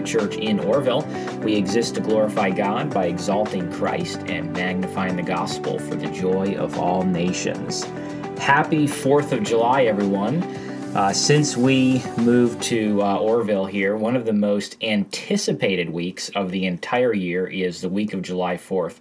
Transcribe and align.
Church 0.00 0.36
in 0.36 0.58
Orrville. 0.60 1.04
We 1.42 1.54
exist 1.54 1.96
to 1.96 2.00
glorify 2.00 2.50
God 2.50 2.94
by 2.94 3.06
exalting 3.06 3.70
Christ 3.70 4.20
and 4.26 4.52
magnifying 4.52 5.16
the 5.16 5.22
gospel 5.22 5.78
for 5.78 5.96
the 5.96 6.06
joy 6.06 6.54
of 6.54 6.78
all 6.78 7.02
nations. 7.02 7.84
Happy 8.38 8.86
4th 8.86 9.32
of 9.32 9.42
July, 9.42 9.82
everyone. 9.84 10.42
Uh, 10.94 11.12
since 11.12 11.56
we 11.56 12.02
moved 12.18 12.62
to 12.62 13.00
uh, 13.02 13.18
Orrville 13.18 13.68
here, 13.68 13.96
one 13.96 14.14
of 14.14 14.24
the 14.24 14.32
most 14.32 14.76
anticipated 14.82 15.90
weeks 15.90 16.28
of 16.30 16.50
the 16.50 16.66
entire 16.66 17.12
year 17.12 17.46
is 17.46 17.80
the 17.80 17.88
week 17.88 18.12
of 18.12 18.22
July 18.22 18.56
4th. 18.56 18.96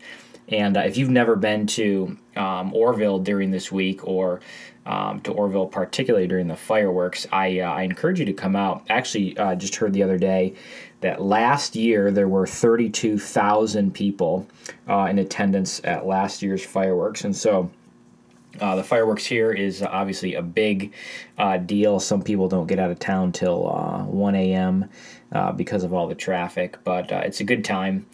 And 0.52 0.78
uh, 0.78 0.82
if 0.82 0.98
you've 0.98 1.10
never 1.10 1.36
been 1.36 1.66
to 1.68 2.18
um, 2.36 2.72
Orrville 2.74 3.24
during 3.24 3.52
this 3.52 3.72
week 3.72 4.06
or 4.08 4.42
um, 4.86 5.22
to 5.22 5.32
Orrville, 5.32 5.72
particularly 5.72 6.28
during 6.28 6.48
the 6.48 6.56
fireworks, 6.56 7.26
I, 7.32 7.60
uh, 7.60 7.72
I 7.72 7.84
encourage 7.84 8.20
you 8.20 8.26
to 8.26 8.34
come 8.34 8.56
out. 8.56 8.86
Actually, 8.90 9.38
uh, 9.38 9.56
just 9.56 9.76
heard 9.76 9.94
the 9.94 10.04
other 10.04 10.18
day 10.18 10.56
that 11.02 11.22
last 11.22 11.76
year 11.76 12.12
there 12.12 12.28
were 12.28 12.46
32,000 12.46 13.94
people 13.94 14.48
uh, 14.88 15.08
in 15.10 15.20
attendance 15.20 15.82
at 15.84 16.06
last 16.06 16.42
year's 16.42 16.64
fireworks. 16.64 17.24
And 17.24 17.36
so 17.36 17.72
uh, 18.60 18.76
the 18.76 18.84
fireworks 18.84 19.26
here 19.26 19.52
is 19.52 19.82
obviously 19.82 20.36
a 20.36 20.42
big 20.42 20.94
uh, 21.38 21.58
deal. 21.58 22.00
Some 22.00 22.22
people 22.22 22.48
don't 22.48 22.68
get 22.68 22.80
out 22.80 22.92
of 22.92 23.00
town 23.00 23.32
till 23.32 23.70
uh, 23.70 24.04
1 24.04 24.36
a.m. 24.36 24.90
Uh, 25.32 25.52
because 25.54 25.84
of 25.84 25.94
all 25.94 26.08
the 26.08 26.16
traffic, 26.16 26.78
but 26.84 27.12
uh, 27.12 27.22
it's 27.24 27.40
a 27.40 27.46
good 27.46 27.64
time. 27.64 28.06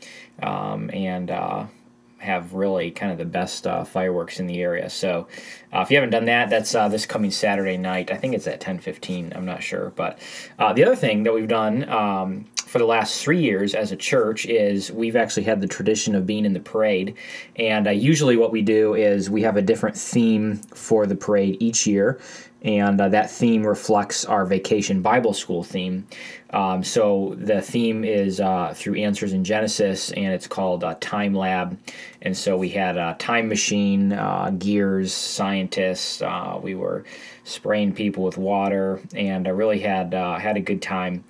Um, 0.43 0.91
and 0.93 1.31
uh, 1.31 1.65
have 2.19 2.53
really 2.53 2.91
kind 2.91 3.11
of 3.11 3.17
the 3.17 3.25
best 3.25 3.67
uh, 3.67 3.83
fireworks 3.83 4.39
in 4.39 4.47
the 4.47 4.61
area. 4.61 4.89
So 4.89 5.27
uh, 5.73 5.81
if 5.81 5.91
you 5.91 5.97
haven't 5.97 6.11
done 6.11 6.25
that, 6.25 6.49
that's 6.49 6.73
uh, 6.73 6.87
this 6.87 7.05
coming 7.05 7.31
Saturday 7.31 7.77
night. 7.77 8.11
I 8.11 8.17
think 8.17 8.33
it's 8.33 8.47
at 8.47 8.59
10:15. 8.61 9.35
I'm 9.35 9.45
not 9.45 9.61
sure, 9.63 9.91
but 9.95 10.19
uh, 10.57 10.73
the 10.73 10.83
other 10.83 10.95
thing 10.95 11.23
that 11.23 11.33
we've 11.33 11.47
done 11.47 11.87
um, 11.89 12.45
for 12.67 12.79
the 12.79 12.85
last 12.85 13.21
three 13.21 13.41
years 13.41 13.73
as 13.73 13.91
a 13.91 13.95
church 13.95 14.45
is 14.45 14.91
we've 14.91 15.15
actually 15.15 15.43
had 15.43 15.61
the 15.61 15.67
tradition 15.67 16.15
of 16.15 16.25
being 16.25 16.45
in 16.45 16.53
the 16.53 16.59
parade, 16.59 17.15
and 17.55 17.87
uh, 17.87 17.91
usually 17.91 18.37
what 18.37 18.51
we 18.51 18.61
do 18.61 18.93
is 18.93 19.29
we 19.29 19.41
have 19.41 19.57
a 19.57 19.61
different 19.61 19.95
theme 19.95 20.57
for 20.73 21.05
the 21.07 21.15
parade 21.15 21.57
each 21.59 21.87
year 21.87 22.19
and 22.63 22.99
uh, 22.99 23.07
that 23.09 23.29
theme 23.29 23.65
reflects 23.65 24.25
our 24.25 24.45
vacation 24.45 25.01
Bible 25.01 25.33
school 25.33 25.63
theme. 25.63 26.07
Um, 26.51 26.83
so 26.83 27.35
the 27.37 27.61
theme 27.61 28.03
is 28.03 28.39
uh, 28.39 28.73
through 28.75 28.95
Answers 28.95 29.33
in 29.33 29.43
Genesis, 29.43 30.11
and 30.11 30.33
it's 30.33 30.47
called 30.47 30.83
uh, 30.83 30.95
Time 30.99 31.33
Lab. 31.33 31.77
And 32.21 32.35
so 32.35 32.57
we 32.57 32.69
had 32.69 32.97
a 32.97 33.15
time 33.19 33.47
machine, 33.47 34.13
uh, 34.13 34.51
gears, 34.57 35.13
scientists. 35.13 36.21
Uh, 36.21 36.59
we 36.61 36.73
were 36.73 37.05
spraying 37.43 37.93
people 37.93 38.23
with 38.23 38.37
water, 38.37 39.01
and 39.13 39.47
I 39.47 39.51
really 39.51 39.79
had 39.79 40.13
uh, 40.13 40.37
had 40.37 40.57
a 40.57 40.61
good 40.61 40.81
time 40.81 41.23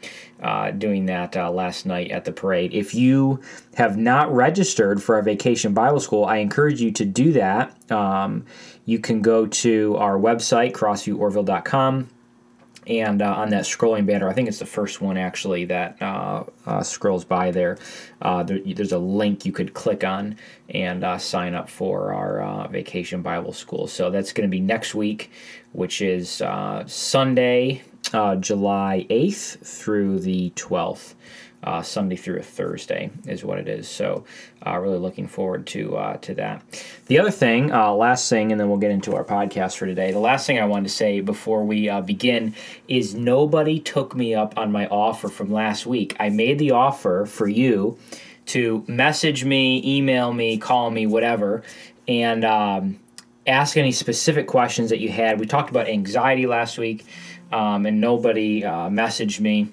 doing 0.78 1.06
that 1.06 1.36
last 1.36 1.86
night 1.86 2.12
at 2.12 2.26
the 2.26 2.32
parade. 2.32 2.74
If 2.74 2.94
you 2.94 3.42
have 3.76 3.98
not 3.98 4.34
registered 4.34 5.02
for 5.02 5.16
our 5.16 5.22
vacation 5.22 5.74
Bible 5.74 6.00
school, 6.00 6.26
I 6.26 6.38
encourage 6.38 6.82
you 6.82 6.92
to 6.92 7.06
do 7.06 7.34
that. 7.34 7.92
Um, 7.92 8.46
you 8.86 9.00
can 9.00 9.22
go 9.22 9.48
to 9.48 9.98
our 9.98 10.18
website, 10.18 10.72
crossvieworville.com, 10.72 12.10
and 12.86 13.22
uh, 13.22 13.34
on 13.34 13.50
that 13.50 13.64
scrolling 13.64 14.06
banner, 14.06 14.30
I 14.30 14.34
think 14.34 14.48
it's 14.48 14.60
the 14.60 14.66
first 14.66 15.02
one 15.02 15.18
actually 15.18 15.66
that 15.66 16.02
uh, 16.02 16.44
uh, 16.66 16.84
scrolls 16.84 17.26
by 17.26 17.52
there, 17.52 17.78
uh, 18.22 18.44
there, 18.44 18.60
There's 18.60 18.92
a 18.92 18.98
link 18.98 19.46
you 19.46 19.52
could 19.52 19.74
click 19.74 20.04
on 20.04 20.38
and 20.70 21.04
uh, 21.04 21.18
sign 21.18 21.54
up 21.54 21.70
for 21.70 22.14
our 22.14 22.42
uh, 22.42 22.68
Vacation 22.68 23.22
Bible 23.22 23.54
School. 23.54 23.88
So 23.88 24.10
that's 24.10 24.32
going 24.32 24.48
to 24.48 24.52
be 24.52 24.62
next 24.62 24.96
week, 24.96 25.32
which 25.74 26.02
is 26.02 26.42
Sunday, 26.86 27.82
July 28.40 29.06
8th 29.10 29.66
through 29.66 30.20
the 30.20 30.52
12th 30.52 31.16
uh, 31.64 31.82
Sunday 31.82 32.16
through 32.16 32.38
a 32.38 32.44
Thursday 32.44 33.10
is 33.26 33.44
what 33.44 33.58
it 33.58 33.68
is. 33.68 33.88
So, 33.88 34.26
uh, 34.66 34.78
really 34.78 35.00
looking 35.00 35.28
forward 35.28 35.66
to 35.68 35.98
uh, 35.98 36.18
to 36.18 36.36
that. 36.36 36.64
The 37.08 37.20
other 37.20 37.32
thing, 37.32 37.72
uh, 37.72 37.92
last 37.94 38.30
thing, 38.30 38.52
and 38.52 38.62
then 38.62 38.70
we'll 38.70 38.78
get 38.78 38.92
into 38.92 39.16
our 39.16 39.24
podcast 39.24 39.78
for 39.78 39.86
today. 39.86 40.12
The 40.12 40.20
last 40.20 40.46
thing 40.46 40.60
I 40.60 40.66
wanted 40.66 40.84
to 40.84 40.94
say 40.94 41.20
before 41.22 41.64
we 41.64 41.90
uh, 41.90 42.02
begin 42.02 42.54
is 42.88 43.16
nobody 43.16 43.80
took 43.80 44.16
me 44.16 44.36
up 44.36 44.58
on 44.58 44.72
my 44.72 44.88
offer 44.88 45.30
from 45.30 45.52
last 45.52 45.86
week. 45.86 46.16
I 46.20 46.30
made 46.30 46.60
the 46.60 46.72
offer 46.72 47.26
for 47.26 47.48
you 47.48 47.98
to 48.48 48.84
message 48.88 49.44
me, 49.44 49.82
email 49.86 50.34
me, 50.34 50.58
call 50.58 50.90
me, 50.90 51.06
whatever, 51.06 51.64
and 52.08 52.46
um, 52.46 53.00
ask 53.46 53.78
any 53.78 53.92
specific 53.92 54.48
questions 54.48 54.90
that 54.90 55.00
you 55.00 55.10
had. 55.10 55.40
We 55.40 55.46
talked 55.46 55.70
about 55.70 55.88
anxiety 55.88 56.46
last 56.48 56.78
week, 56.78 57.06
um, 57.52 57.86
and 57.86 58.00
nobody 58.00 58.64
uh, 58.64 58.90
messaged 58.90 59.40
me. 59.40 59.70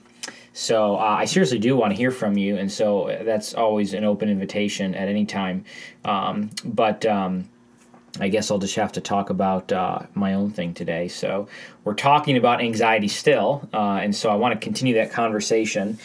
So 0.54 0.94
uh, 0.94 1.16
I 1.18 1.24
seriously 1.24 1.58
do 1.58 1.76
want 1.76 1.90
to 1.90 1.96
hear 1.96 2.12
from 2.12 2.38
you, 2.38 2.56
and 2.56 2.70
so 2.70 3.18
that's 3.22 3.54
always 3.54 3.92
an 3.92 4.04
open 4.04 4.28
invitation 4.28 4.94
at 4.94 5.08
any 5.08 5.26
time. 5.26 5.64
Um, 6.04 6.50
but 6.64 7.04
um, 7.04 7.50
I 8.20 8.28
guess 8.28 8.52
I'll 8.52 8.60
just 8.60 8.76
have 8.76 8.92
to 8.92 9.00
talk 9.00 9.30
about 9.30 9.72
uh, 9.72 9.98
my 10.14 10.34
own 10.34 10.52
thing 10.52 10.72
today. 10.72 11.08
So 11.08 11.48
we're 11.82 11.94
talking 11.94 12.36
about 12.36 12.60
anxiety 12.60 13.08
still, 13.08 13.68
uh, 13.74 13.98
and 14.00 14.14
so 14.14 14.30
I 14.30 14.36
want 14.36 14.54
to 14.54 14.64
continue 14.64 14.94
that 14.94 15.10
conversation. 15.10 15.98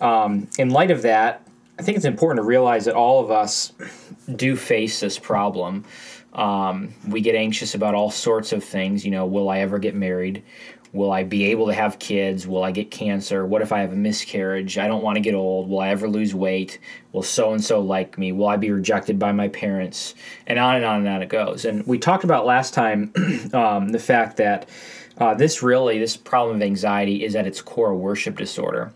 Um, 0.00 0.46
in 0.56 0.70
light 0.70 0.92
of 0.92 1.02
that, 1.02 1.44
I 1.76 1.82
think 1.82 1.96
it's 1.96 2.06
important 2.06 2.38
to 2.38 2.44
realize 2.44 2.84
that 2.84 2.94
all 2.94 3.22
of 3.22 3.32
us 3.32 3.72
do 4.36 4.54
face 4.54 5.00
this 5.00 5.18
problem. 5.18 5.84
Um, 6.32 6.94
we 7.08 7.22
get 7.22 7.34
anxious 7.34 7.74
about 7.74 7.94
all 7.94 8.10
sorts 8.10 8.52
of 8.52 8.62
things. 8.62 9.04
You 9.04 9.10
know, 9.10 9.26
will 9.26 9.48
I 9.48 9.60
ever 9.60 9.78
get 9.78 9.94
married? 9.94 10.44
Will 10.92 11.10
I 11.12 11.24
be 11.24 11.46
able 11.46 11.66
to 11.66 11.74
have 11.74 11.98
kids? 11.98 12.46
Will 12.46 12.62
I 12.62 12.70
get 12.70 12.90
cancer? 12.90 13.44
What 13.44 13.62
if 13.62 13.72
I 13.72 13.80
have 13.80 13.92
a 13.92 13.96
miscarriage? 13.96 14.78
I 14.78 14.86
don't 14.86 15.02
want 15.02 15.16
to 15.16 15.20
get 15.20 15.34
old. 15.34 15.68
Will 15.68 15.80
I 15.80 15.88
ever 15.88 16.08
lose 16.08 16.34
weight? 16.34 16.78
Will 17.12 17.22
so 17.22 17.52
and 17.52 17.62
so 17.62 17.80
like 17.80 18.18
me? 18.18 18.32
Will 18.32 18.48
I 18.48 18.56
be 18.56 18.70
rejected 18.70 19.18
by 19.18 19.32
my 19.32 19.48
parents? 19.48 20.14
And 20.46 20.58
on 20.58 20.76
and 20.76 20.84
on 20.84 20.98
and 21.00 21.08
on 21.08 21.22
it 21.22 21.28
goes. 21.28 21.64
And 21.64 21.86
we 21.86 21.98
talked 21.98 22.24
about 22.24 22.46
last 22.46 22.74
time 22.74 23.12
um, 23.52 23.90
the 23.90 23.98
fact 23.98 24.36
that 24.38 24.68
uh, 25.18 25.34
this 25.34 25.62
really, 25.62 25.98
this 25.98 26.16
problem 26.16 26.56
of 26.56 26.62
anxiety 26.62 27.24
is 27.24 27.34
at 27.34 27.46
its 27.46 27.62
core 27.62 27.90
a 27.90 27.96
worship 27.96 28.36
disorder. 28.36 28.92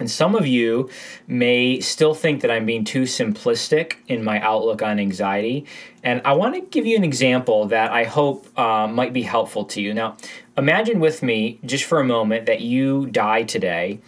And 0.00 0.10
some 0.10 0.34
of 0.34 0.46
you 0.46 0.88
may 1.28 1.78
still 1.80 2.14
think 2.14 2.40
that 2.40 2.50
I'm 2.50 2.64
being 2.64 2.84
too 2.84 3.02
simplistic 3.02 3.96
in 4.08 4.24
my 4.24 4.40
outlook 4.40 4.80
on 4.82 4.98
anxiety. 4.98 5.66
And 6.02 6.22
I 6.24 6.32
want 6.32 6.54
to 6.54 6.62
give 6.62 6.86
you 6.86 6.96
an 6.96 7.04
example 7.04 7.66
that 7.66 7.92
I 7.92 8.04
hope 8.04 8.46
uh, 8.58 8.88
might 8.88 9.12
be 9.12 9.22
helpful 9.22 9.66
to 9.66 9.82
you. 9.82 9.92
Now, 9.92 10.16
imagine 10.60 11.00
with 11.00 11.22
me 11.22 11.58
just 11.64 11.84
for 11.84 11.98
a 11.98 12.04
moment 12.04 12.46
that 12.46 12.60
you 12.60 13.06
die 13.06 13.42
today 13.42 13.98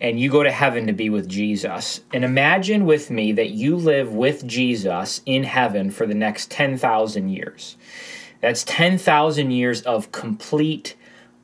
and 0.00 0.18
you 0.18 0.30
go 0.30 0.42
to 0.42 0.50
heaven 0.50 0.86
to 0.86 0.92
be 0.92 1.10
with 1.10 1.28
Jesus. 1.28 2.00
And 2.12 2.24
imagine 2.24 2.86
with 2.86 3.10
me 3.10 3.30
that 3.32 3.50
you 3.50 3.76
live 3.76 4.12
with 4.12 4.46
Jesus 4.46 5.20
in 5.26 5.44
heaven 5.44 5.90
for 5.90 6.06
the 6.06 6.14
next 6.14 6.50
10,000 6.50 7.28
years. 7.28 7.76
That's 8.40 8.64
10,000 8.64 9.50
years 9.50 9.82
of 9.82 10.10
complete 10.10 10.96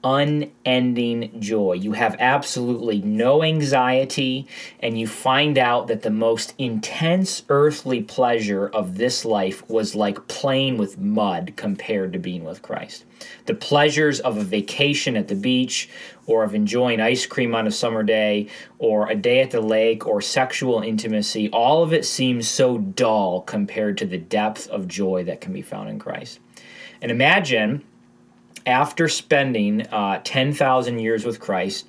unending 0.04 1.40
joy. 1.40 1.72
You 1.72 1.92
have 1.92 2.16
absolutely 2.20 3.00
no 3.00 3.42
anxiety, 3.42 4.46
and 4.80 4.98
you 4.98 5.06
find 5.06 5.56
out 5.56 5.86
that 5.88 6.02
the 6.02 6.10
most 6.10 6.54
intense 6.58 7.42
earthly 7.48 8.02
pleasure 8.02 8.68
of 8.68 8.98
this 8.98 9.24
life 9.24 9.68
was 9.68 9.94
like 9.94 10.28
playing 10.28 10.76
with 10.76 10.98
mud 10.98 11.54
compared 11.56 12.12
to 12.12 12.18
being 12.18 12.44
with 12.44 12.60
Christ. 12.60 13.06
The 13.46 13.54
pleasures 13.54 14.20
of 14.20 14.36
a 14.36 14.44
vacation 14.44 15.16
at 15.16 15.28
the 15.28 15.34
beach, 15.34 15.88
or 16.26 16.44
of 16.44 16.54
enjoying 16.54 17.00
ice 17.00 17.26
cream 17.26 17.54
on 17.54 17.66
a 17.66 17.70
summer 17.70 18.02
day, 18.02 18.48
or 18.78 19.08
a 19.10 19.14
day 19.14 19.40
at 19.40 19.50
the 19.50 19.60
lake, 19.60 20.06
or 20.06 20.20
sexual 20.20 20.80
intimacy, 20.80 21.48
all 21.50 21.82
of 21.82 21.92
it 21.92 22.04
seems 22.04 22.46
so 22.46 22.78
dull 22.78 23.40
compared 23.40 23.96
to 23.98 24.06
the 24.06 24.18
depth 24.18 24.68
of 24.68 24.86
joy 24.86 25.24
that 25.24 25.40
can 25.40 25.52
be 25.52 25.62
found 25.62 25.88
in 25.88 25.98
Christ. 25.98 26.40
And 27.00 27.10
imagine 27.10 27.84
after 28.66 29.08
spending 29.08 29.86
uh, 29.88 30.20
10,000 30.24 30.98
years 30.98 31.24
with 31.24 31.40
Christ, 31.40 31.86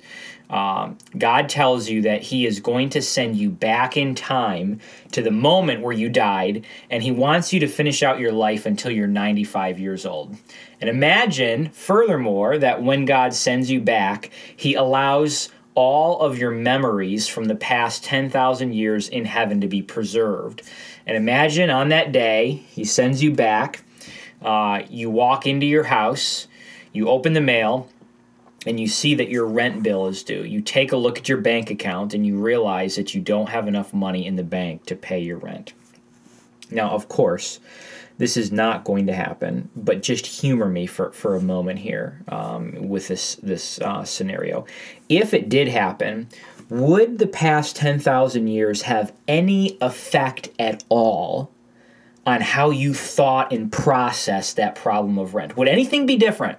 um, 0.48 0.96
God 1.18 1.48
tells 1.48 1.88
you 1.88 2.02
that 2.02 2.22
He 2.22 2.46
is 2.46 2.60
going 2.60 2.90
to 2.90 3.02
send 3.02 3.36
you 3.36 3.50
back 3.50 3.96
in 3.96 4.14
time 4.14 4.80
to 5.12 5.22
the 5.22 5.30
moment 5.30 5.82
where 5.82 5.92
you 5.92 6.08
died, 6.08 6.64
and 6.90 7.02
He 7.02 7.10
wants 7.10 7.52
you 7.52 7.60
to 7.60 7.66
finish 7.66 8.02
out 8.02 8.20
your 8.20 8.32
life 8.32 8.66
until 8.66 8.92
you're 8.92 9.08
95 9.08 9.80
years 9.80 10.06
old. 10.06 10.36
And 10.80 10.88
imagine, 10.88 11.70
furthermore, 11.70 12.58
that 12.58 12.82
when 12.82 13.06
God 13.06 13.34
sends 13.34 13.70
you 13.70 13.80
back, 13.80 14.30
He 14.56 14.74
allows 14.74 15.50
all 15.74 16.20
of 16.20 16.38
your 16.38 16.52
memories 16.52 17.28
from 17.28 17.46
the 17.46 17.56
past 17.56 18.04
10,000 18.04 18.72
years 18.72 19.08
in 19.08 19.24
heaven 19.24 19.60
to 19.60 19.68
be 19.68 19.82
preserved. 19.82 20.62
And 21.06 21.16
imagine 21.16 21.70
on 21.70 21.88
that 21.88 22.12
day, 22.12 22.62
He 22.68 22.84
sends 22.84 23.22
you 23.22 23.32
back. 23.32 23.82
Uh, 24.40 24.82
you 24.88 25.10
walk 25.10 25.46
into 25.46 25.66
your 25.66 25.84
house 25.84 26.46
you 26.96 27.08
open 27.08 27.34
the 27.34 27.40
mail 27.40 27.88
and 28.66 28.80
you 28.80 28.88
see 28.88 29.14
that 29.14 29.28
your 29.28 29.46
rent 29.46 29.82
bill 29.82 30.06
is 30.06 30.24
due. 30.24 30.42
You 30.42 30.60
take 30.60 30.90
a 30.92 30.96
look 30.96 31.18
at 31.18 31.28
your 31.28 31.38
bank 31.38 31.70
account 31.70 32.14
and 32.14 32.26
you 32.26 32.38
realize 32.38 32.96
that 32.96 33.14
you 33.14 33.20
don't 33.20 33.50
have 33.50 33.68
enough 33.68 33.94
money 33.94 34.26
in 34.26 34.36
the 34.36 34.42
bank 34.42 34.86
to 34.86 34.96
pay 34.96 35.20
your 35.20 35.38
rent. 35.38 35.72
Now, 36.70 36.90
of 36.90 37.08
course, 37.08 37.60
this 38.18 38.36
is 38.36 38.50
not 38.50 38.84
going 38.84 39.06
to 39.06 39.12
happen, 39.12 39.68
but 39.76 40.02
just 40.02 40.26
humor 40.26 40.68
me 40.68 40.86
for, 40.86 41.12
for 41.12 41.36
a 41.36 41.40
moment 41.40 41.78
here 41.78 42.22
um, 42.28 42.88
with 42.88 43.08
this 43.08 43.36
this 43.36 43.78
uh, 43.80 44.04
scenario. 44.04 44.66
If 45.08 45.34
it 45.34 45.48
did 45.48 45.68
happen, 45.68 46.28
would 46.70 47.18
the 47.18 47.26
past 47.26 47.76
ten 47.76 48.00
thousand 48.00 48.48
years 48.48 48.82
have 48.82 49.12
any 49.28 49.76
effect 49.80 50.48
at 50.58 50.82
all 50.88 51.52
on 52.24 52.40
how 52.40 52.70
you 52.70 52.94
thought 52.94 53.52
and 53.52 53.70
processed 53.70 54.56
that 54.56 54.74
problem 54.74 55.18
of 55.18 55.34
rent? 55.34 55.56
Would 55.56 55.68
anything 55.68 56.06
be 56.06 56.16
different? 56.16 56.58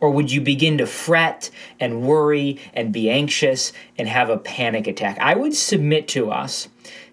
Or 0.00 0.10
would 0.10 0.30
you 0.30 0.40
begin 0.40 0.78
to 0.78 0.86
fret 0.86 1.50
and 1.80 2.02
worry 2.02 2.60
and 2.72 2.92
be 2.92 3.10
anxious 3.10 3.72
and 3.98 4.08
have 4.08 4.30
a 4.30 4.38
panic 4.38 4.86
attack? 4.86 5.18
I 5.20 5.34
would 5.34 5.54
submit 5.54 6.08
to 6.08 6.30
us 6.30 6.68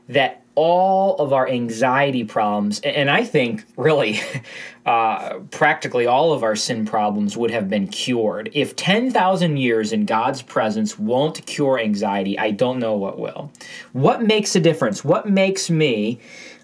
that 0.09 0.41
all 0.55 1.15
of 1.15 1.31
our 1.31 1.47
anxiety 1.47 2.23
problems, 2.23 2.81
and 2.81 3.09
I 3.09 3.23
think 3.23 3.65
really 3.77 4.19
uh, 4.85 5.39
practically 5.49 6.05
all 6.05 6.33
of 6.33 6.43
our 6.43 6.55
sin 6.55 6.85
problems 6.85 7.37
would 7.37 7.51
have 7.51 7.69
been 7.69 7.87
cured. 7.87 8.49
If 8.53 8.75
10,000 8.75 9.57
years 9.57 9.93
in 9.93 10.05
God's 10.05 10.41
presence 10.41 10.99
won't 10.99 11.45
cure 11.45 11.79
anxiety, 11.79 12.37
I 12.37 12.51
don't 12.51 12.79
know 12.79 12.95
what 12.95 13.17
will. 13.17 13.51
What 13.93 14.23
makes 14.23 14.55
a 14.55 14.59
difference? 14.59 15.05
What 15.05 15.29
makes 15.29 15.69
me, 15.69 16.19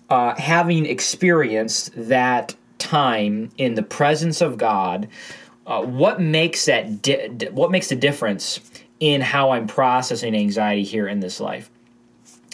uh, 0.10 0.36
having 0.36 0.86
experienced 0.86 1.92
that 1.96 2.56
time 2.80 3.50
in 3.58 3.76
the 3.76 3.84
presence 3.84 4.42
of 4.42 4.58
God, 4.58 5.08
uh, 5.68 5.82
what 5.82 6.20
makes 6.22 6.66
that 6.66 7.02
di- 7.02 7.50
what 7.52 7.70
makes 7.70 7.90
the 7.90 7.96
difference 7.96 8.62
in 9.00 9.20
how 9.22 9.52
I'm 9.52 9.68
processing 9.68 10.34
anxiety 10.34 10.84
here 10.84 11.08
in 11.08 11.20
this 11.20 11.40
life? 11.40 11.70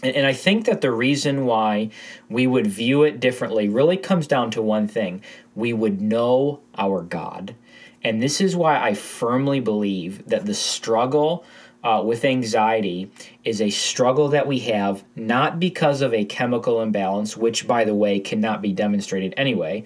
And, 0.01 0.15
and 0.15 0.25
I 0.25 0.33
think 0.33 0.65
that 0.65 0.81
the 0.81 0.91
reason 0.91 1.45
why 1.45 1.91
we 2.27 2.47
would 2.47 2.67
view 2.67 3.03
it 3.03 3.19
differently 3.19 3.69
really 3.69 3.97
comes 3.97 4.25
down 4.25 4.49
to 4.51 4.61
one 4.63 4.87
thing: 4.87 5.21
we 5.55 5.73
would 5.73 6.01
know 6.01 6.61
our 6.75 7.03
God, 7.03 7.55
and 8.03 8.21
this 8.21 8.41
is 8.41 8.55
why 8.55 8.81
I 8.81 8.95
firmly 8.95 9.59
believe 9.59 10.27
that 10.27 10.45
the 10.45 10.55
struggle. 10.55 11.45
Uh, 11.85 12.01
with 12.01 12.23
anxiety 12.23 13.11
is 13.43 13.59
a 13.59 13.69
struggle 13.69 14.29
that 14.29 14.47
we 14.47 14.57
have 14.59 15.03
not 15.17 15.59
because 15.59 15.99
of 15.99 16.13
a 16.13 16.23
chemical 16.23 16.81
imbalance, 16.81 17.35
which, 17.35 17.67
by 17.67 17.83
the 17.83 17.93
way, 17.93 18.21
cannot 18.21 18.61
be 18.61 18.71
demonstrated 18.71 19.33
anyway, 19.35 19.83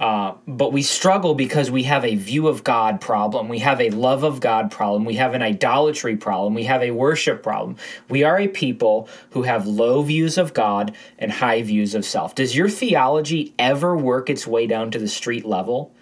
uh, 0.00 0.32
but 0.46 0.72
we 0.72 0.80
struggle 0.80 1.34
because 1.34 1.70
we 1.70 1.82
have 1.82 2.06
a 2.06 2.14
view 2.14 2.48
of 2.48 2.64
God 2.64 3.02
problem. 3.02 3.48
We 3.48 3.58
have 3.58 3.82
a 3.82 3.90
love 3.90 4.24
of 4.24 4.40
God 4.40 4.70
problem. 4.70 5.04
We 5.04 5.16
have 5.16 5.34
an 5.34 5.42
idolatry 5.42 6.16
problem. 6.16 6.54
We 6.54 6.64
have 6.64 6.82
a 6.82 6.90
worship 6.90 7.42
problem. 7.42 7.76
We 8.08 8.24
are 8.24 8.38
a 8.38 8.48
people 8.48 9.10
who 9.32 9.42
have 9.42 9.66
low 9.66 10.00
views 10.02 10.38
of 10.38 10.54
God 10.54 10.96
and 11.18 11.30
high 11.30 11.60
views 11.60 11.94
of 11.94 12.06
self. 12.06 12.34
Does 12.34 12.56
your 12.56 12.70
theology 12.70 13.52
ever 13.58 13.94
work 13.94 14.30
its 14.30 14.46
way 14.46 14.66
down 14.66 14.90
to 14.92 14.98
the 14.98 15.06
street 15.06 15.44
level? 15.44 15.94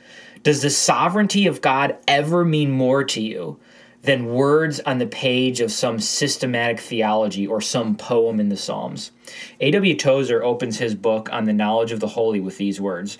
Does 0.45 0.63
the 0.63 0.71
sovereignty 0.71 1.49
of 1.49 1.61
God 1.61 1.99
ever 2.07 2.45
mean 2.45 2.71
more 2.71 3.03
to 3.03 3.21
you 3.21 3.59
than 4.03 4.33
words 4.33 4.79
on 4.79 4.99
the 4.99 5.09
page 5.09 5.61
of 5.61 5.73
some 5.73 5.99
systematic 5.99 6.79
theology 6.79 7.49
or 7.49 7.61
some 7.61 7.97
poem 7.97 8.39
in 8.39 8.49
the 8.49 8.57
Psalms? 8.57 9.11
A.W. 9.59 9.97
Tozer 9.97 10.45
opens 10.45 10.79
his 10.79 10.95
book 10.95 11.29
on 11.33 11.47
the 11.47 11.53
knowledge 11.53 11.91
of 11.91 11.99
the 11.99 12.07
holy 12.07 12.39
with 12.39 12.59
these 12.59 12.81
words 12.81 13.19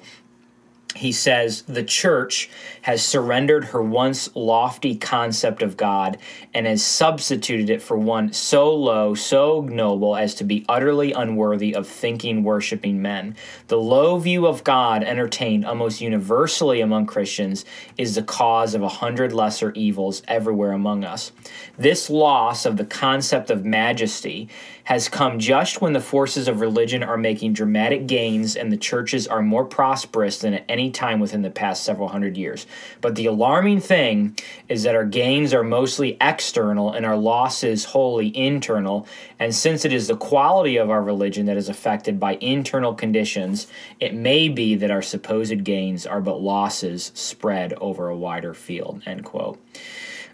he 0.99 1.13
says 1.13 1.63
the 1.63 1.85
church 1.85 2.51
has 2.83 3.05
surrendered 3.05 3.67
her 3.67 3.83
once 3.83 4.29
lofty 4.35 4.97
concept 4.97 5.63
of 5.63 5.77
God 5.77 6.19
and 6.53 6.67
has 6.67 6.85
substituted 6.85 7.71
it 7.71 7.81
for 7.81 7.97
one 7.97 8.33
so 8.33 8.75
low, 8.75 9.15
so 9.15 9.63
ignoble 9.63 10.17
as 10.17 10.35
to 10.35 10.45
be 10.45 10.65
utterly 10.69 11.13
unworthy 11.13 11.75
of 11.75 11.87
thinking, 11.87 12.43
worshiping 12.43 13.01
men. 13.01 13.37
The 13.69 13.79
low 13.79 14.19
view 14.19 14.47
of 14.47 14.65
God 14.65 15.05
entertained 15.05 15.65
almost 15.65 16.01
universally 16.01 16.81
among 16.81 17.07
Christians 17.07 17.65
is 17.97 18.15
the 18.15 18.23
cause 18.23 18.75
of 18.75 18.83
a 18.83 18.89
hundred 18.89 19.33
lesser 19.33 19.73
evils 19.73 20.23
everywhere 20.27 20.73
among 20.73 21.05
us. 21.05 21.33
This 21.79 22.11
loss 22.11 22.67
of 22.67 22.77
the 22.77 22.85
concept 22.85 23.51
of 23.51 23.65
majesty 23.65 24.49
has 24.89 25.07
come 25.07 25.39
just 25.39 25.83
when 25.83 25.93
the 25.93 26.01
forces 26.01 26.49
of 26.49 26.63
religion 26.63 27.03
are 27.03 27.19
making 27.19 27.53
dramatic 27.53 28.07
gains 28.07 28.57
and 28.57 28.73
the 28.73 28.77
churches 28.79 29.27
are 29.27 29.43
more 29.43 29.67
prosperous 29.67 30.39
than 30.39 30.55
at 30.55 30.65
any 30.67 30.91
time 30.91 31.21
within 31.21 31.43
the 31.43 31.51
past 31.51 31.85
several 31.85 32.09
hundred 32.09 32.39
years. 32.39 32.67
But 33.03 33.15
the 33.15 33.27
alarming 33.27 33.81
thing 33.81 34.39
is 34.67 34.85
that 34.85 34.95
our 34.95 35.05
gains 35.05 35.53
are 35.53 35.63
mostly 35.63 36.17
external 36.23 36.91
and 36.91 37.05
our 37.05 37.19
losses 37.19 37.85
wholly 37.85 38.35
internal. 38.35 39.07
And 39.39 39.55
since 39.55 39.85
it 39.85 39.93
is 39.93 40.09
the 40.09 40.17
quality 40.17 40.79
of 40.79 40.89
our 40.89 41.03
religion 41.03 41.45
that 41.45 41.59
is 41.59 41.69
affected 41.69 42.19
by 42.19 42.39
internal 42.41 42.95
conditions, 42.95 43.67
it 44.01 44.15
may 44.15 44.49
be 44.49 44.75
that 44.77 44.91
our 44.91 45.03
supposed 45.03 45.65
gains 45.65 46.07
are 46.07 46.23
but 46.23 46.41
losses 46.41 47.13
spread 47.15 47.75
over 47.75 48.09
a 48.09 48.17
wider 48.17 48.55
field. 48.55 49.03
End 49.05 49.23
quote. 49.23 49.61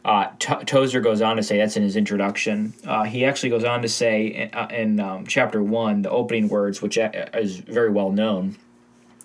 Uh, 0.05 0.31
T- 0.39 0.65
Tozer 0.67 1.01
goes 1.01 1.23
on 1.23 1.37
to 1.37 1.43
say 1.43 1.57
that's 1.57 1.77
in 1.77 1.83
his 1.83 1.97
introduction. 1.97 2.75
Uh, 2.87 3.05
he 3.05 3.25
actually 3.25 3.49
goes 3.49 3.65
on 3.65 3.81
to 3.83 3.89
say 3.89 4.27
in, 4.27 4.51
uh, 4.53 4.69
in 4.71 5.01
um, 5.01 5.27
chapter 5.27 5.63
one, 5.63 6.03
the 6.03 6.11
opening 6.11 6.49
words, 6.49 6.83
which 6.83 6.99
uh, 6.99 7.11
is 7.33 7.57
very 7.57 7.91
well 7.91 8.13
known. 8.13 8.57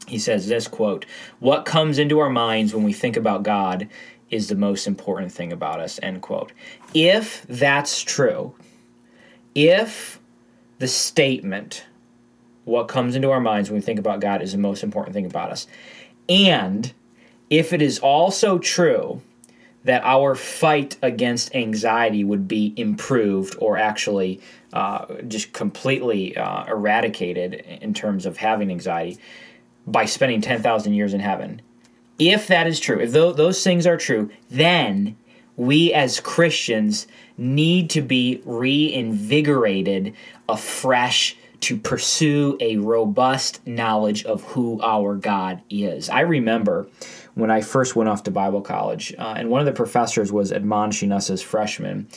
He 0.08 0.18
says 0.18 0.48
this 0.48 0.68
quote: 0.68 1.06
"What 1.40 1.66
comes 1.66 2.00
into 2.00 2.20
our 2.20 2.30
minds 2.30 2.74
when 2.74 2.86
we 2.86 2.94
think 2.94 3.18
about 3.18 3.44
God 3.44 3.90
is 4.30 4.48
the 4.48 4.56
most 4.56 4.88
important 4.88 5.34
thing 5.34 5.52
about 5.52 5.81
us." 5.81 6.00
End 6.02 6.22
quote. 6.22 6.54
If 6.94 7.46
that's 7.48 8.02
true, 8.02 8.56
if 9.54 10.20
the 10.78 10.88
statement 10.88 11.86
"What 12.64 12.88
comes 12.88 13.18
into 13.18 13.31
our 13.31 13.42
minds 13.42 13.70
when 13.70 13.80
we 13.80 13.86
think 13.86 14.00
about 14.00 14.22
God 14.22 14.42
is 14.42 14.54
the 14.54 14.58
most 14.58 14.81
important 14.81 15.14
thing 15.14 15.26
about 15.26 15.52
us," 15.52 15.68
and 16.30 16.94
if 17.50 17.74
it 17.74 17.81
is 17.81 18.00
also 18.00 18.60
true 18.60 19.22
that 19.90 20.04
our 20.04 20.36
fight 20.36 20.98
against 21.02 21.56
anxiety 21.56 22.24
would 22.24 22.48
be 22.48 22.76
improved 22.78 23.56
or 23.60 23.76
actually 23.76 24.40
uh, 24.72 25.06
just 25.28 25.52
completely 25.52 26.38
uh, 26.38 26.66
eradicated 26.66 27.56
in 27.82 27.92
terms 27.92 28.28
of 28.28 28.38
having 28.38 28.70
anxiety 28.70 29.18
by 29.88 30.06
spending 30.06 30.42
10,000 30.42 30.94
years 30.94 31.16
in 31.16 31.20
heaven. 31.20 31.60
If 32.20 32.46
that 32.48 32.68
is 32.68 32.80
true, 32.80 33.00
if 33.00 33.14
th- 33.14 33.36
those 33.36 33.64
things 33.64 33.88
are 33.88 33.98
true, 33.98 34.30
then 34.52 35.18
we 35.56 35.92
as 35.92 36.19
Christians 36.19 37.08
need 37.36 37.90
to 37.90 38.02
be 38.02 38.44
reinvigorated 38.46 40.14
afresh 40.48 41.36
to 41.62 41.78
pursue 41.78 42.58
a 42.60 42.78
robust 42.78 43.66
knowledge 43.66 44.24
of 44.26 44.44
who 44.44 44.80
our 44.84 45.16
God 45.16 45.64
is. 45.69 46.10
I 46.10 46.22
remember 46.22 46.88
when 47.40 47.52
I 47.52 47.62
first 47.62 47.96
went 47.96 48.10
off 48.10 48.24
to 48.24 48.31
Bible 48.31 48.62
college. 48.62 49.14
Uh, 49.18 49.36
and 49.38 49.50
one 49.50 49.60
of 49.60 49.66
the 49.66 49.72
professors 49.72 50.31
was 50.31 50.52
admonishing 50.52 51.12
us 51.12 51.30
as 51.30 51.42
freshmen 51.42 52.08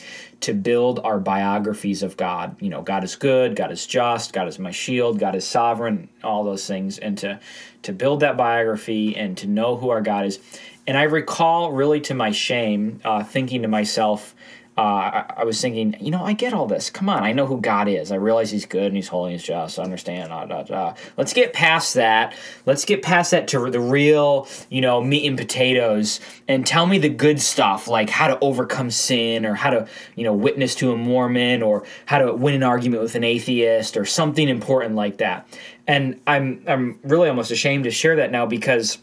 to 0.41 0.53
build 0.53 0.99
our 1.03 1.19
biographies 1.19 2.03
of 2.03 2.17
God. 2.17 2.61
You 2.61 2.69
know, 2.69 2.81
God 2.81 3.03
is 3.03 3.15
good, 3.15 3.55
God 3.55 3.71
is 3.71 3.87
just, 3.87 4.33
God 4.33 4.47
is 4.47 4.59
my 4.59 4.71
shield, 4.71 5.19
God 5.19 5.35
is 5.35 5.45
sovereign, 5.45 6.09
all 6.23 6.43
those 6.43 6.67
things, 6.67 6.97
and 6.99 7.17
to 7.19 7.39
to 7.83 7.93
build 7.93 8.21
that 8.21 8.37
biography 8.37 9.15
and 9.15 9.37
to 9.37 9.47
know 9.47 9.75
who 9.75 9.89
our 9.89 10.01
God 10.01 10.25
is. 10.25 10.39
And 10.85 10.97
I 10.97 11.03
recall, 11.03 11.71
really 11.71 12.01
to 12.01 12.13
my 12.13 12.31
shame, 12.31 12.99
uh, 13.05 13.23
thinking 13.23 13.61
to 13.61 13.67
myself, 13.67 14.35
uh, 14.75 14.81
I, 14.81 15.33
I, 15.37 15.43
was 15.43 15.61
thinking, 15.61 15.95
you 15.99 16.09
know, 16.09 16.23
I 16.23 16.33
get 16.33 16.51
all 16.51 16.65
this. 16.65 16.89
Come 16.89 17.07
on, 17.07 17.23
I 17.23 17.31
know 17.31 17.45
who 17.45 17.61
God 17.61 17.87
is. 17.87 18.11
I 18.11 18.15
realize 18.15 18.49
He's 18.49 18.65
good 18.65 18.87
and 18.87 18.95
He's 18.95 19.07
holy 19.07 19.31
and 19.31 19.39
He's 19.39 19.47
just. 19.47 19.77
I 19.77 19.83
understand. 19.83 20.33
Uh, 20.33 20.47
uh, 20.49 20.73
uh. 20.73 20.95
Let's 21.15 21.31
get 21.31 21.53
past 21.53 21.93
that. 21.93 22.35
Let's 22.65 22.83
get 22.83 23.03
past 23.03 23.31
that 23.31 23.47
to 23.49 23.69
the 23.69 23.79
real, 23.79 24.47
you 24.69 24.81
know, 24.81 24.99
meat 24.99 25.27
and 25.27 25.37
potatoes, 25.37 26.19
and 26.47 26.65
tell 26.65 26.87
me 26.87 26.97
the 26.97 27.09
good 27.09 27.39
stuff, 27.39 27.87
like 27.87 28.09
how 28.09 28.27
to 28.27 28.39
overcome 28.39 28.89
sin, 28.89 29.45
or 29.45 29.53
how 29.53 29.69
to, 29.69 29.87
you 30.15 30.23
know, 30.23 30.33
witness 30.33 30.73
to 30.75 30.91
a 30.91 30.97
Mormon, 30.97 31.61
or 31.61 31.83
how 32.07 32.17
to 32.17 32.33
win 32.33 32.55
an 32.55 32.63
argument 32.63 33.03
with 33.03 33.13
an 33.13 33.23
atheist, 33.23 33.95
or 33.95 34.05
something 34.05 34.49
important 34.49 34.95
like 34.95 35.17
that. 35.17 35.47
And 35.85 36.19
I'm 36.25 36.63
I'm 36.67 36.99
really 37.03 37.29
almost 37.29 37.51
ashamed 37.51 37.83
to 37.83 37.91
share 37.91 38.15
that 38.15 38.31
now 38.31 38.47
because 38.47 38.97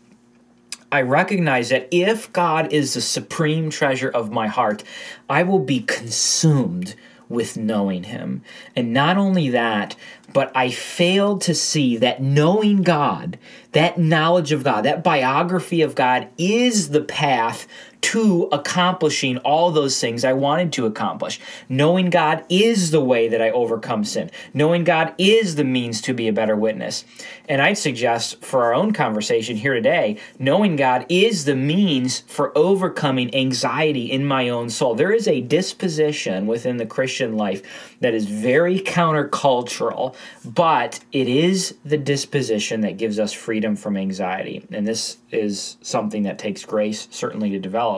I 0.92 1.02
recognize 1.02 1.68
that 1.68 1.88
if 1.90 2.32
God 2.32 2.72
is 2.72 2.94
the 2.94 3.00
supreme 3.00 3.70
treasure 3.70 4.08
of 4.08 4.32
my 4.32 4.48
heart, 4.48 4.82
I 5.28 5.44
will 5.44 5.60
be 5.60 5.80
consumed 5.80 6.96
with 7.28 7.56
knowing 7.56 8.02
Him. 8.04 8.42
And 8.74 8.92
not 8.92 9.16
only 9.16 9.50
that, 9.50 9.94
but 10.32 10.50
I 10.54 10.70
failed 10.70 11.42
to 11.42 11.54
see 11.54 11.96
that 11.98 12.20
knowing 12.20 12.82
God, 12.82 13.38
that 13.72 13.98
knowledge 13.98 14.52
of 14.52 14.64
God, 14.64 14.84
that 14.84 15.04
biography 15.04 15.82
of 15.82 15.94
God 15.94 16.28
is 16.36 16.90
the 16.90 17.02
path 17.02 17.66
to 18.02 18.48
accomplishing 18.52 19.38
all 19.38 19.70
those 19.70 20.00
things 20.00 20.24
I 20.24 20.32
wanted 20.32 20.72
to 20.74 20.86
accomplish. 20.86 21.40
Knowing 21.68 22.10
God 22.10 22.44
is 22.48 22.90
the 22.90 23.00
way 23.00 23.28
that 23.28 23.42
I 23.42 23.50
overcome 23.50 24.04
sin. 24.04 24.30
Knowing 24.54 24.84
God 24.84 25.14
is 25.18 25.56
the 25.56 25.64
means 25.64 26.00
to 26.02 26.14
be 26.14 26.28
a 26.28 26.32
better 26.32 26.56
witness. 26.56 27.04
And 27.48 27.60
I'd 27.60 27.78
suggest 27.78 28.42
for 28.44 28.64
our 28.64 28.74
own 28.74 28.92
conversation 28.92 29.56
here 29.56 29.74
today, 29.74 30.18
knowing 30.38 30.76
God 30.76 31.06
is 31.08 31.44
the 31.44 31.56
means 31.56 32.20
for 32.20 32.56
overcoming 32.56 33.34
anxiety 33.34 34.10
in 34.10 34.24
my 34.24 34.48
own 34.48 34.70
soul. 34.70 34.94
There 34.94 35.12
is 35.12 35.28
a 35.28 35.40
disposition 35.40 36.46
within 36.46 36.76
the 36.76 36.86
Christian 36.86 37.36
life 37.36 37.62
that 38.00 38.14
is 38.14 38.26
very 38.26 38.78
countercultural 38.80 40.14
but 40.44 41.00
it 41.12 41.28
is 41.28 41.76
the 41.84 41.98
disposition 41.98 42.80
that 42.82 42.96
gives 42.96 43.18
us 43.18 43.32
freedom 43.32 43.76
from 43.76 43.96
anxiety. 43.96 44.64
And 44.70 44.86
this 44.86 45.18
is 45.30 45.76
something 45.82 46.22
that 46.24 46.38
takes 46.38 46.64
grace, 46.64 47.08
certainly, 47.10 47.50
to 47.50 47.58
develop. 47.58 47.89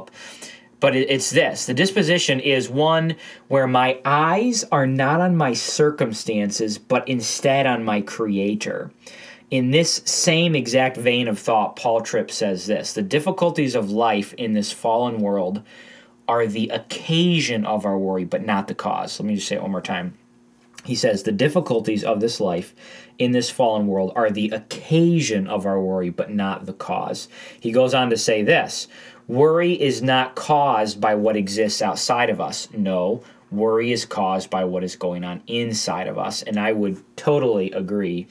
But 0.80 0.96
it's 0.96 1.30
this 1.30 1.66
the 1.66 1.74
disposition 1.74 2.40
is 2.40 2.68
one 2.68 3.14
where 3.46 3.68
my 3.68 4.00
eyes 4.04 4.64
are 4.72 4.86
not 4.86 5.20
on 5.20 5.36
my 5.36 5.52
circumstances, 5.52 6.76
but 6.76 7.08
instead 7.08 7.66
on 7.66 7.84
my 7.84 8.00
Creator. 8.00 8.90
In 9.50 9.70
this 9.70 10.02
same 10.06 10.56
exact 10.56 10.96
vein 10.96 11.28
of 11.28 11.38
thought, 11.38 11.76
Paul 11.76 12.00
Tripp 12.00 12.30
says 12.30 12.66
this 12.66 12.94
the 12.94 13.02
difficulties 13.02 13.76
of 13.76 13.90
life 13.90 14.34
in 14.34 14.54
this 14.54 14.72
fallen 14.72 15.20
world 15.20 15.62
are 16.26 16.46
the 16.46 16.68
occasion 16.70 17.64
of 17.64 17.84
our 17.84 17.98
worry, 17.98 18.24
but 18.24 18.44
not 18.44 18.66
the 18.66 18.74
cause. 18.74 19.20
Let 19.20 19.26
me 19.26 19.34
just 19.36 19.46
say 19.46 19.56
it 19.56 19.62
one 19.62 19.70
more 19.70 19.80
time. 19.80 20.14
He 20.84 20.94
says, 20.94 21.22
The 21.22 21.32
difficulties 21.32 22.02
of 22.02 22.20
this 22.20 22.40
life 22.40 22.74
in 23.18 23.32
this 23.32 23.50
fallen 23.50 23.86
world 23.86 24.12
are 24.16 24.30
the 24.30 24.50
occasion 24.50 25.46
of 25.46 25.64
our 25.66 25.80
worry, 25.80 26.10
but 26.10 26.30
not 26.30 26.66
the 26.66 26.72
cause. 26.72 27.28
He 27.60 27.70
goes 27.70 27.94
on 27.94 28.10
to 28.10 28.16
say 28.16 28.42
this 28.42 28.88
Worry 29.32 29.80
is 29.80 30.02
not 30.02 30.34
caused 30.34 31.00
by 31.00 31.14
what 31.14 31.36
exists 31.36 31.80
outside 31.80 32.28
of 32.28 32.38
us. 32.38 32.68
No, 32.76 33.22
worry 33.50 33.90
is 33.90 34.04
caused 34.04 34.50
by 34.50 34.64
what 34.66 34.84
is 34.84 34.94
going 34.94 35.24
on 35.24 35.40
inside 35.46 36.06
of 36.06 36.18
us. 36.18 36.42
And 36.42 36.60
I 36.60 36.72
would 36.72 37.02
totally 37.16 37.70
agree 37.70 38.26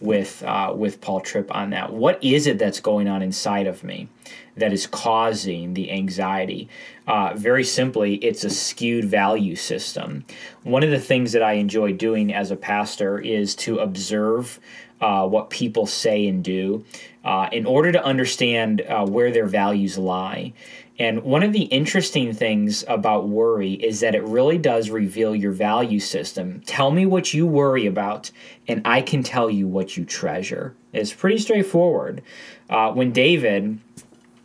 with, 0.00 0.42
uh, 0.42 0.72
with 0.74 1.02
Paul 1.02 1.20
Tripp 1.20 1.54
on 1.54 1.68
that. 1.70 1.92
What 1.92 2.24
is 2.24 2.46
it 2.46 2.58
that's 2.58 2.80
going 2.80 3.06
on 3.06 3.20
inside 3.20 3.66
of 3.66 3.84
me 3.84 4.08
that 4.56 4.72
is 4.72 4.86
causing 4.86 5.74
the 5.74 5.90
anxiety? 5.90 6.70
Uh, 7.06 7.34
very 7.36 7.62
simply, 7.62 8.14
it's 8.14 8.42
a 8.42 8.48
skewed 8.48 9.04
value 9.04 9.56
system. 9.56 10.24
One 10.62 10.82
of 10.82 10.90
the 10.90 10.98
things 10.98 11.32
that 11.32 11.42
I 11.42 11.52
enjoy 11.52 11.92
doing 11.92 12.32
as 12.32 12.50
a 12.50 12.56
pastor 12.56 13.18
is 13.18 13.54
to 13.56 13.80
observe 13.80 14.58
uh, 15.00 15.26
what 15.28 15.50
people 15.50 15.84
say 15.84 16.26
and 16.26 16.42
do 16.42 16.82
uh, 17.26 17.48
in 17.50 17.66
order 17.66 17.90
to 17.90 18.04
understand 18.04 18.82
uh, 18.82 19.04
where 19.04 19.32
their 19.32 19.46
values 19.46 19.98
lie. 19.98 20.52
And 20.96 21.24
one 21.24 21.42
of 21.42 21.52
the 21.52 21.64
interesting 21.64 22.32
things 22.32 22.84
about 22.86 23.28
worry 23.28 23.72
is 23.72 23.98
that 24.00 24.14
it 24.14 24.22
really 24.22 24.58
does 24.58 24.90
reveal 24.90 25.34
your 25.34 25.50
value 25.50 25.98
system. 25.98 26.62
Tell 26.66 26.92
me 26.92 27.04
what 27.04 27.34
you 27.34 27.44
worry 27.44 27.84
about, 27.84 28.30
and 28.68 28.80
I 28.84 29.02
can 29.02 29.24
tell 29.24 29.50
you 29.50 29.66
what 29.66 29.96
you 29.96 30.04
treasure. 30.04 30.74
It's 30.92 31.12
pretty 31.12 31.38
straightforward. 31.38 32.22
Uh, 32.70 32.92
when 32.92 33.10
David 33.10 33.80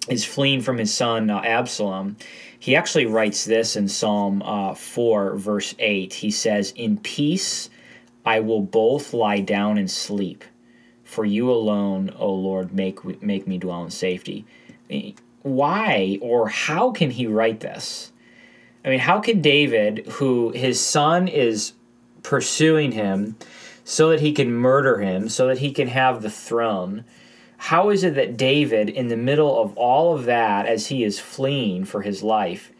is 0.09 0.25
fleeing 0.25 0.61
from 0.61 0.79
his 0.79 0.91
son 0.93 1.29
uh, 1.29 1.39
Absalom, 1.41 2.17
he 2.59 2.75
actually 2.75 3.05
writes 3.05 3.45
this 3.45 3.75
in 3.75 3.87
Psalm 3.87 4.41
uh, 4.41 4.73
4, 4.73 5.35
verse 5.35 5.75
8. 5.77 6.13
He 6.13 6.31
says, 6.31 6.73
In 6.75 6.97
peace 6.97 7.69
I 8.25 8.39
will 8.39 8.61
both 8.61 9.13
lie 9.13 9.39
down 9.39 9.77
and 9.77 9.89
sleep. 9.89 10.43
For 11.11 11.25
you 11.25 11.51
alone, 11.51 12.11
O 12.17 12.33
Lord, 12.33 12.73
make, 12.73 13.21
make 13.21 13.45
me 13.45 13.57
dwell 13.57 13.83
in 13.83 13.91
safety 13.91 14.45
why 15.43 16.17
or 16.21 16.49
how 16.49 16.91
can 16.91 17.11
he 17.11 17.27
write 17.27 17.59
this? 17.59 18.11
I 18.83 18.89
mean, 18.89 18.99
how 18.99 19.19
can 19.19 19.41
David, 19.41 20.07
who 20.13 20.51
his 20.51 20.79
son 20.79 21.27
is 21.27 21.73
pursuing 22.23 22.91
him 22.91 23.35
so 23.83 24.09
that 24.09 24.21
he 24.21 24.31
can 24.31 24.53
murder 24.53 24.99
him, 24.99 25.29
so 25.29 25.47
that 25.47 25.59
he 25.59 25.71
can 25.71 25.87
have 25.87 26.21
the 26.21 26.29
throne, 26.29 27.03
how 27.57 27.89
is 27.89 28.03
it 28.03 28.15
that 28.15 28.37
David, 28.37 28.89
in 28.89 29.07
the 29.07 29.17
middle 29.17 29.61
of 29.61 29.77
all 29.77 30.15
of 30.15 30.25
that, 30.25 30.65
as 30.65 30.87
he 30.87 31.03
is 31.03 31.19
fleeing 31.19 31.85
for 31.85 32.01
his 32.01 32.23
life, 32.23 32.71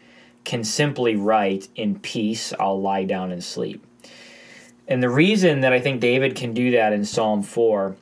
can 0.44 0.64
simply 0.64 1.14
write, 1.14 1.68
In 1.76 2.00
peace, 2.00 2.52
I'll 2.58 2.80
lie 2.80 3.04
down 3.04 3.30
and 3.30 3.44
sleep? 3.44 3.84
And 4.88 5.00
the 5.00 5.08
reason 5.08 5.60
that 5.60 5.72
I 5.72 5.80
think 5.80 6.00
David 6.00 6.34
can 6.34 6.52
do 6.52 6.72
that 6.72 6.92
in 6.92 7.04
Psalm 7.04 7.42
4 7.42 7.94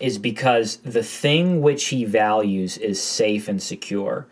is 0.00 0.18
because 0.18 0.78
the 0.78 1.02
thing 1.02 1.60
which 1.60 1.86
he 1.86 2.04
values 2.04 2.78
is 2.78 3.00
safe 3.00 3.48
and 3.48 3.62
secure. 3.62 4.26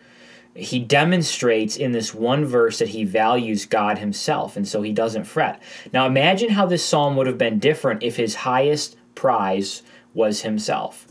He 0.54 0.80
demonstrates 0.80 1.76
in 1.76 1.92
this 1.92 2.12
one 2.12 2.44
verse 2.44 2.80
that 2.80 2.88
he 2.88 3.04
values 3.04 3.66
God 3.66 3.98
himself, 3.98 4.56
and 4.56 4.66
so 4.66 4.82
he 4.82 4.92
doesn't 4.92 5.24
fret. 5.24 5.62
Now, 5.92 6.06
imagine 6.06 6.50
how 6.50 6.66
this 6.66 6.84
psalm 6.84 7.16
would 7.16 7.28
have 7.28 7.38
been 7.38 7.60
different 7.60 8.02
if 8.02 8.16
his 8.16 8.34
highest 8.34 8.96
prize 9.14 9.82
was 10.14 10.40
himself. 10.42 11.06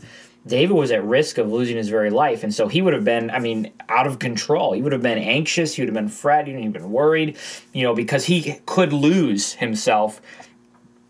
David 0.46 0.74
was 0.74 0.90
at 0.90 1.04
risk 1.04 1.38
of 1.38 1.50
losing 1.50 1.76
his 1.76 1.88
very 1.88 2.10
life, 2.10 2.42
and 2.42 2.52
so 2.52 2.68
he 2.68 2.82
would 2.82 2.94
have 2.94 3.04
been, 3.04 3.30
I 3.30 3.38
mean, 3.38 3.72
out 3.88 4.06
of 4.06 4.18
control. 4.18 4.72
He 4.72 4.82
would 4.82 4.92
have 4.92 5.02
been 5.02 5.18
anxious, 5.18 5.74
he 5.74 5.82
would 5.82 5.88
have 5.88 5.94
been 5.94 6.08
fretting, 6.08 6.58
he 6.58 6.66
would 6.66 6.76
have 6.76 6.82
been 6.82 6.92
worried, 6.92 7.36
you 7.72 7.82
know, 7.82 7.94
because 7.94 8.24
he 8.24 8.60
could 8.66 8.92
lose 8.92 9.54
himself. 9.54 10.20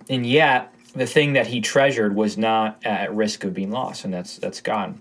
And 0.09 0.26
yet, 0.26 0.73
the 0.95 1.07
thing 1.07 1.35
that 1.35 1.47
he 1.47 1.61
treasured 1.61 2.14
was 2.14 2.37
not 2.38 2.78
at 2.85 3.14
risk 3.14 3.45
of 3.45 3.54
being 3.54 3.71
lost, 3.71 4.04
and 4.04 4.12
that's 4.12 4.37
that's 4.38 4.61
God. 4.61 4.97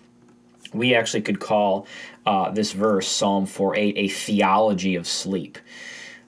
We 0.74 0.96
actually 0.96 1.22
could 1.22 1.39
call 1.39 1.88
uh, 2.25 2.51
this 2.51 2.74
verse, 2.74 3.08
Psalm 3.08 3.46
4:8, 3.46 3.94
a 3.96 4.08
theology 4.10 4.96
of 4.96 5.08
sleep. 5.08 5.58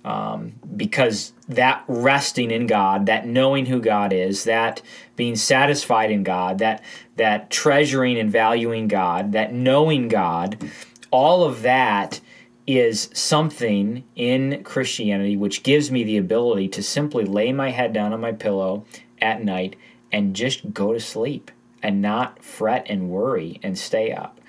Um, 0.06 0.54
because 0.78 1.34
that 1.50 1.84
resting 1.88 2.52
in 2.52 2.68
God, 2.68 3.06
that 3.08 3.28
knowing 3.28 3.66
who 3.66 3.82
God 3.82 4.14
is, 4.14 4.46
that 4.46 4.82
being 5.18 5.36
satisfied 5.36 6.10
in 6.10 6.24
God, 6.24 6.60
that 6.60 6.84
that 7.18 7.50
treasuring 7.50 8.18
and 8.18 8.32
valuing 8.32 8.88
God, 8.88 9.34
that 9.34 9.54
knowing 9.54 10.08
God, 10.08 10.72
all 11.12 11.44
of 11.44 11.64
that 11.64 12.22
is 12.66 13.10
something 13.14 14.04
in 14.16 14.64
Christianity 14.64 15.36
which 15.36 15.64
gives 15.64 15.90
me 15.90 16.04
the 16.04 16.18
ability 16.18 16.68
to 16.70 16.84
simply 16.84 17.26
lay 17.26 17.52
my 17.52 17.72
head 17.72 17.94
down 17.94 18.14
on 18.14 18.22
my 18.22 18.32
pillow 18.32 18.86
at 19.22 19.44
night 19.44 19.76
and 20.12 20.36
just 20.36 20.74
go 20.74 20.94
to 20.94 21.00
sleep 21.00 21.52
and 21.82 22.02
not 22.02 22.44
fret 22.44 22.86
and 22.90 23.10
worry 23.10 23.60
and 23.64 23.78
stay 23.78 24.12
up. 24.12 24.40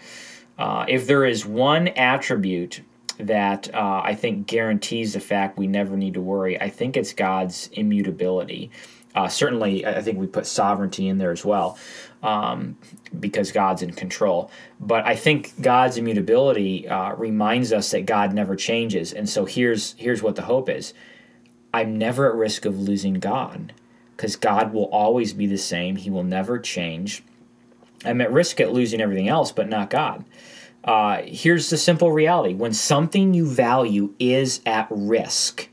Uh, 0.59 0.85
if 0.89 1.07
there 1.07 1.25
is 1.25 1.47
one 1.47 1.89
attribute 1.89 2.83
that 3.19 3.73
uh, 3.75 4.03
I 4.05 4.15
think 4.15 4.47
guarantees 4.47 5.15
the 5.15 5.21
fact 5.21 5.59
we 5.59 5.67
never 5.67 5.97
need 5.97 6.15
to 6.15 6.21
worry, 6.21 6.61
I 6.61 6.69
think 6.69 6.97
it's 6.97 7.13
God's 7.13 7.69
immutability. 7.73 8.71
Uh, 9.15 9.29
certainly, 9.29 9.85
I 9.85 10.03
think 10.03 10.19
we 10.19 10.27
put 10.27 10.47
sovereignty 10.47 11.09
in 11.09 11.19
there 11.19 11.33
as 11.33 11.45
well 11.45 11.79
um, 12.23 12.79
because 13.19 13.51
God's 13.51 13.83
in 13.83 13.93
control. 13.93 14.51
But 14.79 15.05
I 15.05 15.17
think 15.17 15.61
God's 15.61 15.97
immutability 15.97 16.89
uh, 16.89 17.15
reminds 17.15 17.73
us 17.73 17.91
that 17.91 18.07
God 18.07 18.33
never 18.33 18.55
changes. 18.55 19.13
And 19.13 19.29
so 19.29 19.45
here's 19.47 19.95
here's 19.99 20.23
what 20.23 20.37
the 20.37 20.43
hope 20.43 20.69
is: 20.69 20.95
I'm 21.75 21.99
never 21.99 22.29
at 22.29 22.37
risk 22.37 22.65
of 22.65 22.79
losing 22.79 23.15
God 23.15 23.73
because 24.21 24.37
God 24.37 24.75
will 24.75 24.85
always 24.85 25.33
be 25.33 25.47
the 25.47 25.57
same. 25.57 25.97
He 25.97 26.11
will 26.11 26.25
never 26.25 26.59
change. 26.59 27.23
I'm 28.05 28.21
at 28.21 28.31
risk 28.31 28.61
at 28.61 28.71
losing 28.71 29.01
everything 29.01 29.29
else, 29.29 29.51
but 29.51 29.67
not 29.67 29.89
God. 29.89 30.27
Uh, 30.85 31.23
here's 31.25 31.71
the 31.71 31.79
simple 31.79 32.13
reality 32.13 32.53
when 32.53 32.75
something 32.75 33.33
you 33.33 33.47
value 33.47 34.13
is 34.19 34.61
at 34.67 34.89
risk 34.91 35.71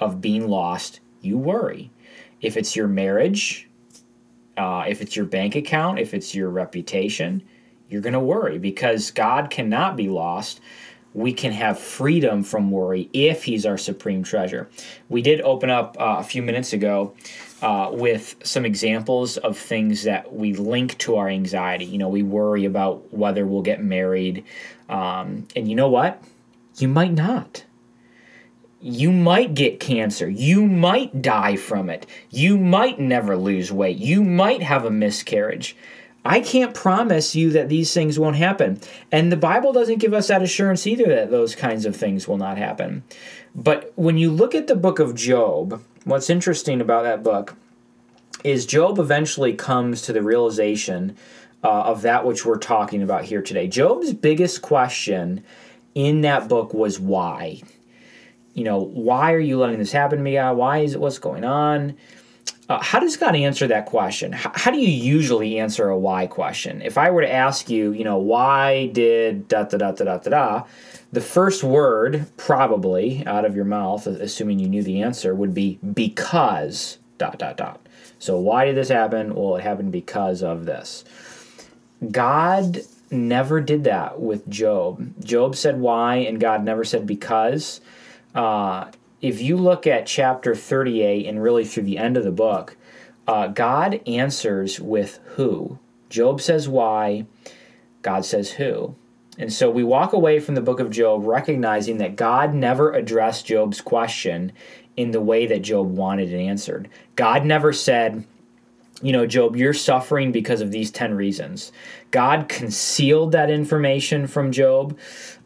of 0.00 0.22
being 0.22 0.48
lost, 0.48 1.00
you 1.20 1.36
worry. 1.36 1.90
If 2.40 2.56
it's 2.56 2.74
your 2.74 2.88
marriage, 2.88 3.68
uh, 4.56 4.84
if 4.88 5.02
it's 5.02 5.14
your 5.14 5.26
bank 5.26 5.54
account, 5.54 5.98
if 5.98 6.14
it's 6.14 6.34
your 6.34 6.48
reputation, 6.48 7.42
you're 7.90 8.00
going 8.00 8.14
to 8.14 8.20
worry 8.20 8.58
because 8.58 9.10
God 9.10 9.50
cannot 9.50 9.94
be 9.94 10.08
lost 10.08 10.58
we 11.14 11.32
can 11.32 11.52
have 11.52 11.78
freedom 11.78 12.42
from 12.42 12.70
worry 12.70 13.08
if 13.12 13.44
He's 13.44 13.64
our 13.66 13.78
supreme 13.78 14.22
treasure. 14.22 14.68
We 15.08 15.22
did 15.22 15.40
open 15.40 15.70
up 15.70 15.96
uh, 15.98 16.16
a 16.18 16.22
few 16.22 16.42
minutes 16.42 16.72
ago 16.72 17.14
uh, 17.62 17.90
with 17.92 18.36
some 18.44 18.64
examples 18.64 19.36
of 19.38 19.58
things 19.58 20.04
that 20.04 20.32
we 20.32 20.54
link 20.54 20.96
to 20.98 21.16
our 21.16 21.28
anxiety. 21.28 21.84
You 21.84 21.98
know, 21.98 22.08
we 22.08 22.22
worry 22.22 22.64
about 22.64 23.12
whether 23.12 23.46
we'll 23.46 23.62
get 23.62 23.82
married. 23.82 24.44
Um, 24.88 25.48
and 25.56 25.68
you 25.68 25.74
know 25.74 25.88
what? 25.88 26.22
You 26.76 26.88
might 26.88 27.12
not. 27.12 27.64
You 28.80 29.10
might 29.10 29.54
get 29.54 29.80
cancer. 29.80 30.30
You 30.30 30.66
might 30.66 31.20
die 31.20 31.56
from 31.56 31.90
it. 31.90 32.06
You 32.30 32.56
might 32.56 33.00
never 33.00 33.36
lose 33.36 33.72
weight. 33.72 33.98
You 33.98 34.22
might 34.22 34.62
have 34.62 34.84
a 34.84 34.90
miscarriage. 34.90 35.76
I 36.24 36.40
can't 36.40 36.74
promise 36.74 37.34
you 37.34 37.50
that 37.50 37.68
these 37.68 37.92
things 37.92 38.18
won't 38.18 38.36
happen. 38.36 38.80
And 39.10 39.32
the 39.32 39.36
Bible 39.36 39.72
doesn't 39.72 39.98
give 39.98 40.12
us 40.12 40.28
that 40.28 40.42
assurance 40.42 40.86
either 40.86 41.06
that 41.06 41.30
those 41.30 41.56
kinds 41.56 41.86
of 41.86 41.96
things 41.96 42.28
will 42.28 42.36
not 42.36 42.58
happen. 42.58 43.02
But 43.54 43.92
when 43.96 44.18
you 44.18 44.30
look 44.30 44.54
at 44.54 44.66
the 44.66 44.76
book 44.76 44.98
of 44.98 45.14
Job, 45.14 45.82
what's 46.08 46.30
interesting 46.30 46.80
about 46.80 47.04
that 47.04 47.22
book 47.22 47.54
is 48.42 48.64
Job 48.64 48.98
eventually 48.98 49.52
comes 49.52 50.02
to 50.02 50.12
the 50.12 50.22
realization 50.22 51.16
uh, 51.62 51.68
of 51.68 52.02
that 52.02 52.24
which 52.24 52.46
we're 52.46 52.58
talking 52.58 53.02
about 53.02 53.24
here 53.24 53.42
today. 53.42 53.68
Job's 53.68 54.14
biggest 54.14 54.62
question 54.62 55.44
in 55.94 56.22
that 56.22 56.48
book 56.48 56.72
was 56.72 56.98
why. 56.98 57.60
You 58.54 58.64
know, 58.64 58.78
why 58.78 59.34
are 59.34 59.38
you 59.38 59.58
letting 59.58 59.78
this 59.78 59.92
happen 59.92 60.18
to 60.18 60.24
me, 60.24 60.32
God? 60.34 60.56
Why 60.56 60.78
is 60.78 60.94
it 60.94 61.00
what's 61.00 61.18
going 61.18 61.44
on? 61.44 61.96
Uh, 62.70 62.82
how 62.82 63.00
does 63.00 63.16
God 63.16 63.36
answer 63.36 63.66
that 63.66 63.86
question? 63.86 64.32
How, 64.32 64.52
how, 64.54 64.70
do 64.70 64.78
you 64.78 64.88
usually 64.88 65.58
answer 65.58 65.88
a 65.88 65.98
why 65.98 66.26
question? 66.26 66.80
If 66.82 66.96
I 66.96 67.10
were 67.10 67.22
to 67.22 67.32
ask 67.32 67.68
you, 67.68 67.92
you 67.92 68.04
know, 68.04 68.18
why 68.18 68.86
did 68.88 69.48
da 69.48 69.64
da 69.64 69.76
da 69.76 69.92
da 69.92 70.04
da 70.04 70.18
da 70.18 70.30
da, 70.30 70.64
the 71.12 71.20
first 71.20 71.64
word 71.64 72.26
probably 72.36 73.24
out 73.26 73.44
of 73.44 73.56
your 73.56 73.64
mouth, 73.64 74.06
assuming 74.06 74.58
you 74.58 74.68
knew 74.68 74.82
the 74.82 75.02
answer, 75.02 75.34
would 75.34 75.54
be 75.54 75.78
because 75.94 76.98
dot 77.16 77.38
dot 77.38 77.56
dot. 77.56 77.80
So, 78.18 78.38
why 78.38 78.64
did 78.64 78.76
this 78.76 78.88
happen? 78.88 79.34
Well, 79.34 79.56
it 79.56 79.62
happened 79.62 79.92
because 79.92 80.42
of 80.42 80.66
this. 80.66 81.04
God 82.10 82.80
never 83.10 83.60
did 83.60 83.84
that 83.84 84.20
with 84.20 84.48
Job. 84.48 85.24
Job 85.24 85.56
said 85.56 85.80
why, 85.80 86.16
and 86.16 86.40
God 86.40 86.64
never 86.64 86.84
said 86.84 87.06
because. 87.06 87.80
Uh, 88.34 88.90
if 89.20 89.40
you 89.40 89.56
look 89.56 89.86
at 89.86 90.06
chapter 90.06 90.54
38 90.54 91.26
and 91.26 91.42
really 91.42 91.64
through 91.64 91.82
the 91.84 91.98
end 91.98 92.16
of 92.16 92.24
the 92.24 92.30
book, 92.30 92.76
uh, 93.26 93.48
God 93.48 94.00
answers 94.06 94.80
with 94.80 95.18
who. 95.34 95.78
Job 96.08 96.40
says 96.40 96.68
why, 96.68 97.26
God 98.02 98.24
says 98.24 98.52
who. 98.52 98.94
And 99.38 99.52
so 99.52 99.70
we 99.70 99.84
walk 99.84 100.12
away 100.12 100.40
from 100.40 100.56
the 100.56 100.60
book 100.60 100.80
of 100.80 100.90
Job 100.90 101.24
recognizing 101.24 101.98
that 101.98 102.16
God 102.16 102.54
never 102.54 102.92
addressed 102.92 103.46
Job's 103.46 103.80
question 103.80 104.52
in 104.96 105.12
the 105.12 105.20
way 105.20 105.46
that 105.46 105.62
Job 105.62 105.96
wanted 105.96 106.32
it 106.32 106.40
answered. 106.40 106.88
God 107.14 107.44
never 107.46 107.72
said, 107.72 108.24
you 109.00 109.12
know, 109.12 109.26
Job, 109.26 109.54
you're 109.54 109.72
suffering 109.72 110.32
because 110.32 110.60
of 110.60 110.72
these 110.72 110.90
10 110.90 111.14
reasons. 111.14 111.70
God 112.10 112.48
concealed 112.48 113.32
that 113.32 113.50
information 113.50 114.26
from 114.26 114.52
Job. 114.52 114.98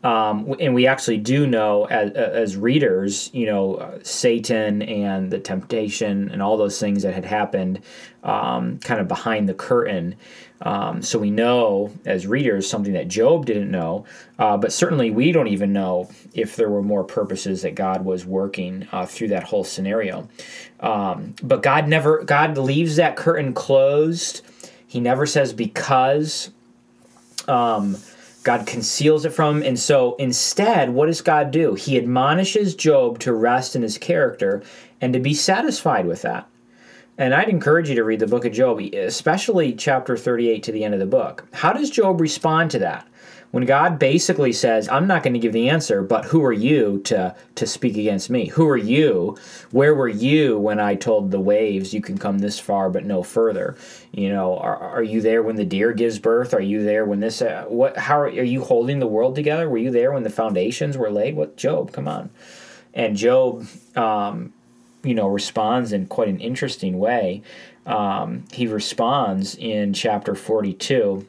Um, 0.04 0.57
and 0.59 0.75
we 0.75 0.87
actually 0.88 1.19
do 1.19 1.47
know 1.47 1.85
as, 1.85 2.11
as 2.12 2.57
readers, 2.57 3.31
you 3.33 3.47
know, 3.47 3.76
uh, 3.76 3.99
Satan 4.02 4.83
and 4.83 5.31
the 5.31 5.38
temptation 5.38 6.28
and 6.31 6.42
all 6.42 6.57
those 6.57 6.81
things 6.81 7.04
that 7.04 7.14
had 7.14 7.25
happened 7.25 7.81
um, 8.25 8.78
kind 8.78 9.00
of 9.00 9.07
behind 9.07 9.49
the 9.49 9.54
curtain. 9.54 10.16
Um, 10.62 11.02
so 11.02 11.19
we 11.19 11.31
know 11.31 11.92
as 12.04 12.26
readers 12.26 12.69
something 12.69 12.92
that 12.95 13.09
Job 13.09 13.47
didn't 13.47 13.71
know, 13.71 14.04
uh, 14.38 14.57
but 14.57 14.73
certainly 14.73 15.11
we 15.11 15.33
don't 15.33 15.49
even 15.49 15.73
know 15.73 16.09
if 16.35 16.57
there 16.57 16.69
were 16.69 16.83
more 16.83 17.04
purposes 17.04 17.62
that 17.62 17.75
God 17.75 18.04
was 18.04 18.25
working 18.25 18.88
uh, 18.92 19.07
through 19.07 19.28
that 19.28 19.45
whole 19.45 19.64
scenario. 19.64 20.28
Um, 20.81 21.35
but 21.42 21.62
God 21.62 21.88
never, 21.88 22.23
God 22.25 22.59
leaves 22.59 22.97
that 22.97 23.16
curtain 23.16 23.54
closed. 23.54 24.42
He 24.92 25.00
never 25.00 25.25
says 25.25 25.54
because. 25.54 26.50
Um, 27.49 27.96
God 28.44 28.66
conceals 28.66 29.25
it 29.25 29.30
from 29.30 29.58
him. 29.58 29.62
And 29.62 29.78
so 29.78 30.16
instead, 30.16 30.90
what 30.90 31.06
does 31.06 31.22
God 31.22 31.50
do? 31.50 31.75
He 31.75 31.96
admonishes 31.96 32.75
Job 32.75 33.18
to 33.20 33.32
rest 33.32 33.75
in 33.75 33.82
his 33.82 33.99
character 33.99 34.62
and 35.00 35.12
to 35.12 35.20
be 35.20 35.32
satisfied 35.32 36.06
with 36.06 36.22
that. 36.22 36.46
And 37.19 37.35
I'd 37.35 37.49
encourage 37.49 37.88
you 37.88 37.95
to 37.97 38.04
read 38.04 38.21
the 38.21 38.26
book 38.26 38.45
of 38.45 38.52
Job, 38.52 38.81
especially 38.81 39.75
chapter 39.75 40.16
38 40.16 40.62
to 40.62 40.73
the 40.73 40.83
end 40.83 40.95
of 40.95 41.00
the 41.00 41.07
book. 41.07 41.47
How 41.52 41.73
does 41.73 41.90
Job 41.90 42.21
respond 42.21 42.71
to 42.71 42.78
that? 42.81 43.07
When 43.50 43.66
God 43.66 43.99
basically 43.99 44.54
says, 44.54 44.88
I'm 44.88 45.07
not 45.07 45.23
going 45.23 45.35
to 45.35 45.38
give 45.38 45.52
the 45.52 45.69
answer, 45.69 46.02
but 46.02 46.25
who 46.25 46.42
are 46.42 46.54
you 46.54 47.02
to, 47.04 47.37
to 47.57 47.66
speak 47.66 47.99
against 47.99 48.31
me? 48.31 48.47
Who 48.47 48.66
are 48.66 48.78
you? 48.78 49.37
Where 49.73 49.95
were 49.95 50.09
you 50.09 50.59
when 50.59 50.81
I 50.81 50.95
told 50.95 51.31
the 51.31 51.38
waves 51.38 51.92
you 51.92 52.00
can 52.00 52.16
come 52.16 52.38
this 52.38 52.59
far 52.59 52.88
but 52.88 53.04
no 53.04 53.23
further? 53.23 53.76
You 54.12 54.31
know, 54.31 54.57
are, 54.57 54.78
are 54.78 55.02
you 55.02 55.21
there 55.21 55.42
when 55.42 55.57
the 55.57 55.66
deer 55.66 55.92
gives 55.92 56.19
birth? 56.19 56.54
Are 56.54 56.62
you 56.62 56.83
there 56.83 57.04
when 57.04 57.21
this, 57.21 57.42
uh, 57.42 57.66
what, 57.69 57.99
how 57.99 58.19
are, 58.21 58.28
are 58.28 58.42
you 58.42 58.64
holding 58.64 59.00
the 59.00 59.07
world 59.07 59.35
together? 59.35 59.69
Were 59.69 59.76
you 59.76 59.90
there 59.90 60.12
when 60.12 60.23
the 60.23 60.31
foundations 60.31 60.97
were 60.97 61.11
laid? 61.11 61.37
What, 61.37 61.59
Job, 61.59 61.92
come 61.92 62.09
on. 62.09 62.31
And 62.95 63.19
Job, 63.19 63.66
um, 63.97 64.54
you 65.02 65.14
know, 65.14 65.28
responds 65.28 65.92
in 65.92 66.06
quite 66.06 66.28
an 66.28 66.40
interesting 66.40 66.99
way. 66.99 67.42
Um, 67.87 68.44
he 68.52 68.66
responds 68.66 69.56
in 69.56 69.92
chapter 69.92 70.35
42. 70.35 71.26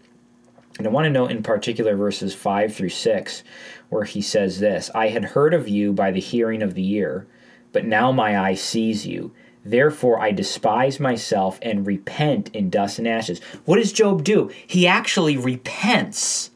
And 0.77 0.87
I 0.87 0.89
want 0.89 1.05
to 1.05 1.11
note 1.11 1.31
in 1.31 1.43
particular 1.43 1.95
verses 1.95 2.33
5 2.33 2.73
through 2.73 2.89
6, 2.89 3.43
where 3.89 4.03
he 4.05 4.21
says 4.21 4.59
this 4.59 4.89
I 4.95 5.09
had 5.09 5.25
heard 5.25 5.53
of 5.53 5.67
you 5.67 5.93
by 5.93 6.11
the 6.11 6.19
hearing 6.19 6.61
of 6.61 6.73
the 6.73 6.93
ear, 6.93 7.27
but 7.71 7.85
now 7.85 8.11
my 8.11 8.39
eye 8.39 8.55
sees 8.55 9.05
you. 9.05 9.31
Therefore, 9.65 10.19
I 10.19 10.31
despise 10.31 10.99
myself 10.99 11.57
and 11.61 11.87
repent 11.87 12.49
in 12.53 12.69
dust 12.69 12.99
and 12.99 13.07
ashes. 13.07 13.39
What 13.65 13.77
does 13.77 13.93
Job 13.93 14.23
do? 14.23 14.51
He 14.67 14.87
actually 14.87 15.37
repents. 15.37 16.51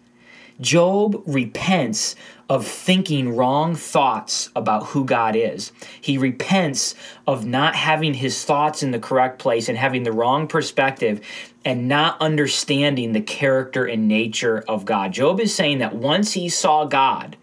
Job 0.60 1.24
repents 1.26 2.16
of 2.50 2.66
thinking 2.66 3.36
wrong 3.36 3.76
thoughts 3.76 4.50
about 4.56 4.88
who 4.88 5.04
God 5.04 5.36
is. 5.36 5.72
He 6.00 6.18
repents 6.18 6.96
of 7.26 7.46
not 7.46 7.76
having 7.76 8.14
his 8.14 8.44
thoughts 8.46 8.84
in 8.84 8.92
the 8.92 9.00
correct 9.00 9.40
place 9.40 9.68
and 9.68 9.78
having 9.78 10.04
the 10.04 10.14
wrong 10.14 10.48
perspective 10.48 11.20
and 11.66 11.90
not 11.90 12.22
understanding 12.22 13.12
the 13.12 13.22
character 13.22 13.86
and 13.86 14.08
nature 14.08 14.64
of 14.68 14.86
God. 14.86 15.12
Job 15.12 15.42
is 15.42 15.54
saying 15.54 15.80
that 15.80 15.96
once 15.96 16.34
he 16.34 16.48
saw 16.48 16.86
God, 16.86 17.36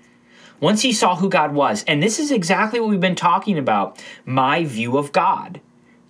once 0.60 0.80
he 0.80 0.92
saw 0.92 1.16
who 1.16 1.28
God 1.28 1.52
was, 1.52 1.84
and 1.86 2.02
this 2.02 2.18
is 2.18 2.30
exactly 2.30 2.80
what 2.80 2.88
we've 2.88 3.00
been 3.00 3.14
talking 3.14 3.58
about 3.58 4.02
my 4.24 4.64
view 4.64 4.96
of 4.96 5.12
God. 5.12 5.60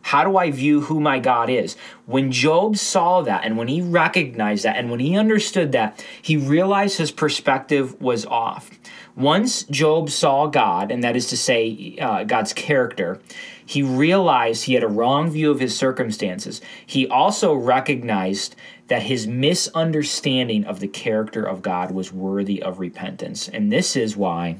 How 0.03 0.23
do 0.23 0.37
I 0.37 0.51
view 0.51 0.83
who 0.83 1.01
my 1.01 1.19
God 1.19 1.49
is? 1.49 1.77
When 2.05 2.31
Job 2.31 2.77
saw 2.77 3.23
that 3.23 3.43
and 3.43 3.57
when 3.57 3.69
he 3.69 3.81
recognized 3.81 4.65
that 4.65 4.77
and 4.77 4.91
when 4.91 5.01
he 5.01 5.17
understood 5.17 5.73
that, 5.73 6.05
he 6.21 6.37
realized 6.37 6.99
his 6.99 7.11
perspective 7.11 7.99
was 8.03 8.27
off. 8.27 8.71
Once 9.17 9.63
Job 9.65 10.11
saw 10.11 10.47
God, 10.47 10.91
and 10.91 11.05
that 11.05 11.17
is 11.17 11.29
to 11.29 11.37
say, 11.37 11.97
uh, 12.01 12.25
God's 12.25 12.53
character, 12.53 13.21
he 13.65 13.83
realized 13.83 14.65
he 14.65 14.75
had 14.75 14.83
a 14.83 14.89
wrong 14.89 15.31
view 15.31 15.51
of 15.51 15.61
his 15.61 15.77
circumstances. 15.77 16.61
He 16.85 17.07
also 17.07 17.55
recognized 17.55 18.57
that 18.89 19.03
his 19.03 19.27
misunderstanding 19.27 20.65
of 20.65 20.81
the 20.81 20.89
character 20.89 21.45
of 21.45 21.63
God 21.63 21.93
was 21.93 22.13
worthy 22.13 22.63
of 22.63 22.81
repentance. 22.81 23.49
And 23.49 23.73
this 23.73 23.97
is 23.97 24.17
why 24.17 24.57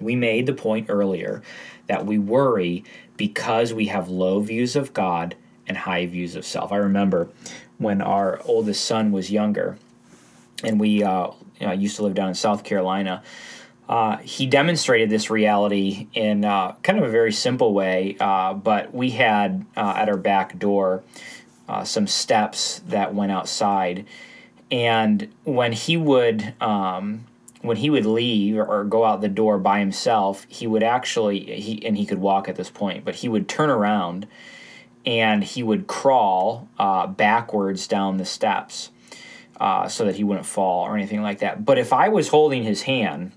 we 0.00 0.16
made 0.16 0.46
the 0.46 0.54
point 0.54 0.86
earlier 0.88 1.42
that 1.86 2.06
we 2.06 2.18
worry 2.18 2.84
because 3.16 3.74
we 3.74 3.86
have 3.86 4.08
low 4.08 4.40
views 4.40 4.76
of 4.76 4.94
God 4.94 5.34
and 5.66 5.76
high 5.76 6.06
views 6.06 6.36
of 6.36 6.46
self. 6.46 6.72
I 6.72 6.76
remember 6.76 7.28
when 7.78 8.00
our 8.00 8.40
oldest 8.44 8.84
son 8.84 9.12
was 9.12 9.30
younger, 9.30 9.76
and 10.62 10.80
we 10.80 11.02
uh, 11.02 11.30
you 11.60 11.66
know, 11.66 11.72
used 11.72 11.96
to 11.96 12.02
live 12.02 12.14
down 12.14 12.28
in 12.28 12.34
South 12.34 12.64
Carolina. 12.64 13.22
Uh, 13.88 14.16
he 14.18 14.46
demonstrated 14.46 15.10
this 15.10 15.28
reality 15.28 16.06
in 16.14 16.44
uh, 16.44 16.72
kind 16.82 16.98
of 16.98 17.04
a 17.04 17.10
very 17.10 17.32
simple 17.32 17.74
way, 17.74 18.16
uh, 18.18 18.54
but 18.54 18.94
we 18.94 19.10
had 19.10 19.64
uh, 19.76 19.94
at 19.96 20.08
our 20.08 20.16
back 20.16 20.58
door 20.58 21.02
uh, 21.68 21.84
some 21.84 22.06
steps 22.06 22.80
that 22.88 23.14
went 23.14 23.30
outside, 23.30 24.06
and 24.70 25.28
when 25.44 25.72
he 25.72 25.96
would 25.98 26.54
um, 26.62 27.26
when 27.60 27.76
he 27.76 27.90
would 27.90 28.06
leave 28.06 28.58
or 28.58 28.84
go 28.84 29.04
out 29.04 29.20
the 29.20 29.28
door 29.28 29.58
by 29.58 29.80
himself, 29.80 30.46
he 30.48 30.66
would 30.66 30.82
actually 30.82 31.40
he 31.60 31.84
and 31.84 31.96
he 31.98 32.06
could 32.06 32.18
walk 32.18 32.48
at 32.48 32.56
this 32.56 32.70
point, 32.70 33.04
but 33.04 33.16
he 33.16 33.28
would 33.28 33.48
turn 33.48 33.68
around 33.68 34.26
and 35.04 35.44
he 35.44 35.62
would 35.62 35.86
crawl 35.86 36.66
uh, 36.78 37.06
backwards 37.06 37.86
down 37.86 38.16
the 38.16 38.24
steps 38.24 38.90
so 39.88 40.04
that 40.06 40.16
he 40.16 40.24
wouldn't 40.24 40.46
fall 40.46 40.84
or 40.84 40.96
anything 40.96 41.22
like 41.22 41.38
that. 41.38 41.64
But 41.64 41.78
if 41.78 41.92
I 41.92 42.08
was 42.08 42.28
holding 42.28 42.62
his 42.64 42.82
hand, 42.82 43.32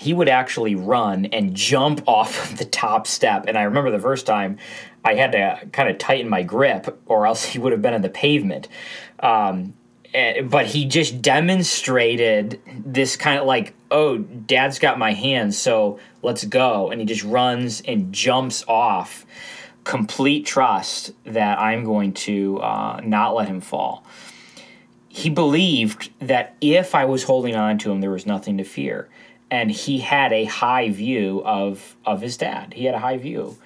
he 0.00 0.12
would 0.14 0.28
actually 0.28 0.74
run 0.74 1.26
and 1.26 1.54
jump 1.54 2.02
off 2.06 2.50
of 2.50 2.58
the 2.58 2.64
top 2.64 3.06
step. 3.06 3.44
And 3.46 3.56
I 3.56 3.62
remember 3.62 3.90
the 3.90 4.00
first 4.00 4.26
time 4.26 4.58
I 5.04 5.14
had 5.14 5.32
to 5.32 5.68
kind 5.72 5.88
of 5.88 5.98
tighten 5.98 6.28
my 6.28 6.42
grip, 6.42 7.00
or 7.06 7.26
else 7.26 7.44
he 7.44 7.58
would 7.58 7.72
have 7.72 7.82
been 7.82 7.94
on 7.94 8.02
the 8.02 8.10
pavement. 8.10 8.68
Um, 9.20 9.74
Eh, 10.12 10.42
but 10.42 10.66
he 10.66 10.86
just 10.86 11.22
demonstrated 11.22 12.60
this 12.66 13.16
kind 13.16 13.38
of 13.38 13.46
like, 13.46 13.74
oh, 13.90 14.18
dad's 14.18 14.78
got 14.78 14.98
my 14.98 15.12
hands, 15.12 15.56
so 15.56 16.00
let's 16.22 16.44
go. 16.44 16.90
And 16.90 17.00
he 17.00 17.06
just 17.06 17.22
runs 17.22 17.80
and 17.82 18.12
jumps 18.12 18.64
off. 18.66 19.24
Complete 19.84 20.46
trust 20.46 21.12
that 21.24 21.58
I'm 21.58 21.84
going 21.84 22.12
to 22.14 22.58
uh, 22.58 23.00
not 23.04 23.34
let 23.34 23.48
him 23.48 23.60
fall. 23.60 24.04
He 25.08 25.30
believed 25.30 26.10
that 26.20 26.56
if 26.60 26.94
I 26.94 27.04
was 27.04 27.24
holding 27.24 27.56
on 27.56 27.78
to 27.78 27.90
him, 27.90 28.00
there 28.00 28.10
was 28.10 28.26
nothing 28.26 28.58
to 28.58 28.64
fear. 28.64 29.08
And 29.50 29.70
he 29.70 29.98
had 29.98 30.32
a 30.32 30.44
high 30.44 30.90
view 30.90 31.42
of, 31.44 31.96
of 32.06 32.20
his 32.20 32.36
dad. 32.36 32.74
He 32.74 32.84
had 32.84 32.94
a 32.94 33.00
high 33.00 33.18
view 33.18 33.58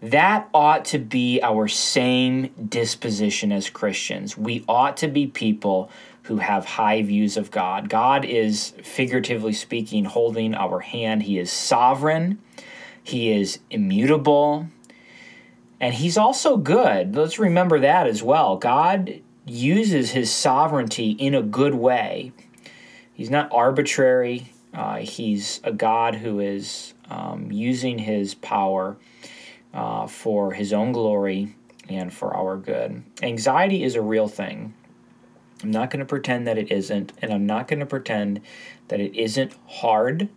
that 0.00 0.48
ought 0.54 0.84
to 0.86 0.98
be 0.98 1.40
our 1.42 1.66
same 1.66 2.48
disposition 2.68 3.50
as 3.50 3.68
Christians. 3.68 4.36
We 4.36 4.64
ought 4.68 4.96
to 4.98 5.08
be 5.08 5.26
people 5.26 5.90
who 6.22 6.36
have 6.36 6.64
high 6.64 7.02
views 7.02 7.36
of 7.36 7.50
God. 7.50 7.88
God 7.88 8.24
is, 8.24 8.74
figuratively 8.82 9.52
speaking, 9.52 10.04
holding 10.04 10.54
our 10.54 10.80
hand. 10.80 11.22
He 11.24 11.38
is 11.38 11.50
sovereign, 11.50 12.38
He 13.02 13.32
is 13.32 13.58
immutable, 13.70 14.68
and 15.80 15.94
He's 15.94 16.18
also 16.18 16.56
good. 16.56 17.16
Let's 17.16 17.38
remember 17.38 17.80
that 17.80 18.06
as 18.06 18.22
well. 18.22 18.56
God 18.56 19.20
uses 19.46 20.10
His 20.10 20.30
sovereignty 20.30 21.12
in 21.12 21.34
a 21.34 21.42
good 21.42 21.74
way, 21.74 22.32
He's 23.14 23.30
not 23.30 23.48
arbitrary. 23.50 24.52
Uh, 24.78 24.98
he's 24.98 25.60
a 25.64 25.72
God 25.72 26.14
who 26.14 26.38
is 26.38 26.94
um, 27.10 27.50
using 27.50 27.98
his 27.98 28.34
power 28.34 28.96
uh, 29.74 30.06
for 30.06 30.52
His 30.52 30.72
own 30.72 30.92
glory 30.92 31.54
and 31.88 32.12
for 32.12 32.32
our 32.32 32.56
good. 32.56 33.02
Anxiety 33.22 33.82
is 33.82 33.96
a 33.96 34.02
real 34.02 34.28
thing. 34.28 34.74
I'm 35.62 35.72
not 35.72 35.90
going 35.90 36.00
to 36.00 36.06
pretend 36.06 36.46
that 36.46 36.58
it 36.58 36.70
isn't, 36.70 37.12
and 37.20 37.32
I'm 37.32 37.44
not 37.44 37.66
going 37.66 37.80
to 37.80 37.86
pretend 37.86 38.40
that 38.88 39.00
it 39.00 39.16
isn't 39.16 39.52
hard. 39.66 40.28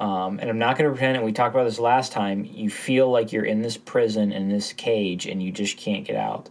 Um, 0.00 0.38
and 0.40 0.50
I'm 0.50 0.58
not 0.58 0.76
going 0.76 0.90
to 0.90 0.94
pretend, 0.94 1.16
and 1.16 1.24
we 1.24 1.32
talked 1.32 1.54
about 1.54 1.64
this 1.64 1.78
last 1.78 2.12
time, 2.12 2.44
you 2.44 2.70
feel 2.70 3.08
like 3.10 3.32
you're 3.32 3.44
in 3.44 3.62
this 3.62 3.76
prison, 3.76 4.32
in 4.32 4.48
this 4.48 4.72
cage, 4.72 5.26
and 5.26 5.40
you 5.40 5.52
just 5.52 5.76
can't 5.76 6.04
get 6.04 6.16
out. 6.16 6.50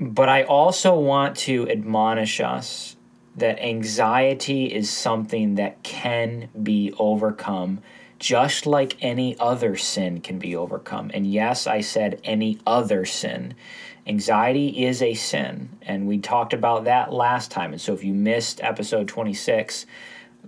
But 0.00 0.28
I 0.28 0.44
also 0.44 0.98
want 0.98 1.36
to 1.38 1.68
admonish 1.68 2.40
us 2.40 2.96
that 3.36 3.58
anxiety 3.60 4.66
is 4.66 4.90
something 4.90 5.54
that 5.54 5.82
can 5.82 6.48
be 6.62 6.92
overcome 6.98 7.80
just 8.22 8.66
like 8.66 8.96
any 9.00 9.36
other 9.40 9.76
sin 9.76 10.20
can 10.20 10.38
be 10.38 10.54
overcome. 10.54 11.10
And 11.12 11.26
yes, 11.26 11.66
I 11.66 11.80
said 11.80 12.20
any 12.22 12.60
other 12.64 13.04
sin. 13.04 13.54
Anxiety 14.06 14.84
is 14.84 15.02
a 15.02 15.14
sin, 15.14 15.70
and 15.82 16.06
we 16.06 16.18
talked 16.18 16.52
about 16.52 16.84
that 16.84 17.12
last 17.12 17.50
time. 17.50 17.72
And 17.72 17.80
so 17.80 17.92
if 17.94 18.04
you 18.04 18.14
missed 18.14 18.62
episode 18.62 19.08
26, 19.08 19.86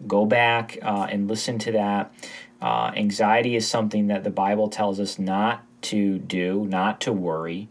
go 0.07 0.25
back 0.25 0.79
uh, 0.83 1.09
and 1.11 1.27
listen 1.27 1.59
to 1.61 1.73
that. 1.73 2.15
Uh, 2.63 2.93
anxiety 2.95 3.57
is 3.57 3.67
something 3.67 4.07
that 4.07 4.23
the 4.23 4.31
Bible 4.31 4.69
tells 4.69 5.01
us 5.01 5.19
not 5.19 5.65
to 5.83 6.19
do, 6.19 6.67
not 6.69 7.01
to 7.01 7.13
worry, 7.13 7.69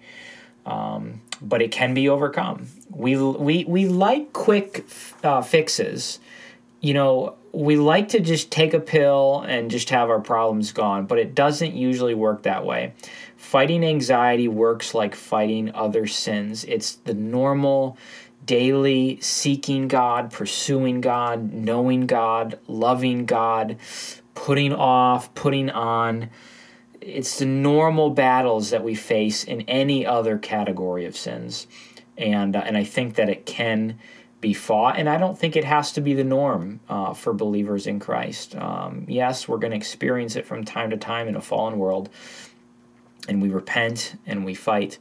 um, 0.66 1.22
but 1.44 1.62
it 1.62 1.72
can 1.72 1.94
be 1.94 2.10
overcome. 2.10 2.68
We, 2.90 3.18
we, 3.18 3.66
we 3.66 3.88
like 3.88 4.34
quick 4.34 4.86
uh, 5.24 5.42
fixes. 5.42 6.20
You 6.82 6.94
know, 6.94 7.36
we 7.52 7.76
like 7.76 8.10
to 8.10 8.20
just 8.20 8.52
take 8.52 8.74
a 8.74 8.80
pill 8.80 9.44
and 9.48 9.70
just 9.70 9.90
have 9.92 10.10
our 10.10 10.20
problems 10.20 10.72
gone, 10.72 11.06
but 11.06 11.20
it 11.20 11.36
doesn't 11.36 11.76
usually 11.76 12.16
work 12.16 12.44
that 12.44 12.66
way. 12.66 12.94
Fighting 13.38 13.84
anxiety 13.84 14.48
works 14.48 14.94
like 14.94 15.16
fighting 15.16 15.74
other 15.76 16.08
sins. 16.08 16.64
It's 16.64 16.96
the 16.96 17.14
normal 17.14 17.98
daily 18.46 19.20
seeking 19.22 19.88
God, 19.88 20.32
pursuing 20.32 21.02
God, 21.02 21.54
knowing 21.54 22.08
God, 22.08 22.60
loving 22.68 23.26
God, 23.26 23.78
putting 24.34 24.74
off, 24.74 25.34
putting 25.36 25.70
on. 25.70 26.30
It's 27.06 27.40
the 27.40 27.46
normal 27.46 28.10
battles 28.10 28.70
that 28.72 28.84
we 28.84 28.96
face 28.96 29.44
in 29.44 29.62
any 29.62 30.06
other 30.06 30.38
category 30.38 31.06
of 31.06 31.16
sins. 31.16 31.68
And, 32.18 32.56
uh, 32.56 32.64
and 32.66 32.78
I 32.78 32.84
think 32.84 33.16
that 33.16 33.30
it 33.30 33.46
can 33.46 34.00
be 34.40 34.54
fought, 34.54 34.98
and 34.98 35.10
I 35.10 35.18
don't 35.18 35.40
think 35.40 35.56
it 35.56 35.64
has 35.64 35.94
to 35.94 36.02
be 36.02 36.14
the 36.14 36.24
norm 36.24 36.82
uh, 36.90 37.14
for 37.14 37.34
believers 37.34 37.88
in 37.88 38.00
Christ. 38.00 38.56
Um, 38.56 39.06
yes, 39.08 39.48
we're 39.48 39.58
going 39.58 39.72
to 39.72 39.78
experience 39.78 40.36
it 40.36 40.46
from 40.46 40.66
time 40.66 40.90
to 40.90 40.98
time 40.98 41.30
in 41.30 41.36
a 41.36 41.42
fallen 41.42 41.78
world, 41.78 42.10
and 43.30 43.42
we 43.42 43.50
repent 43.50 44.16
and 44.26 44.44
we 44.44 44.54
fight 44.54 45.00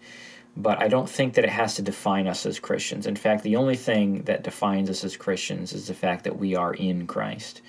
but 0.56 0.82
I 0.82 0.88
don't 0.88 1.08
think 1.08 1.34
that 1.34 1.44
it 1.44 1.50
has 1.50 1.76
to 1.76 1.82
define 1.82 2.26
us 2.26 2.44
as 2.44 2.58
Christians. 2.58 3.06
In 3.06 3.16
fact, 3.16 3.42
the 3.42 3.56
only 3.56 3.76
thing 3.76 4.22
that 4.22 4.44
defines 4.44 4.90
us 4.90 5.02
as 5.02 5.16
Christians 5.16 5.72
is 5.72 5.86
the 5.86 5.94
fact 5.94 6.24
that 6.24 6.38
we 6.38 6.54
are 6.54 6.74
in 6.74 7.06
Christ. 7.06 7.62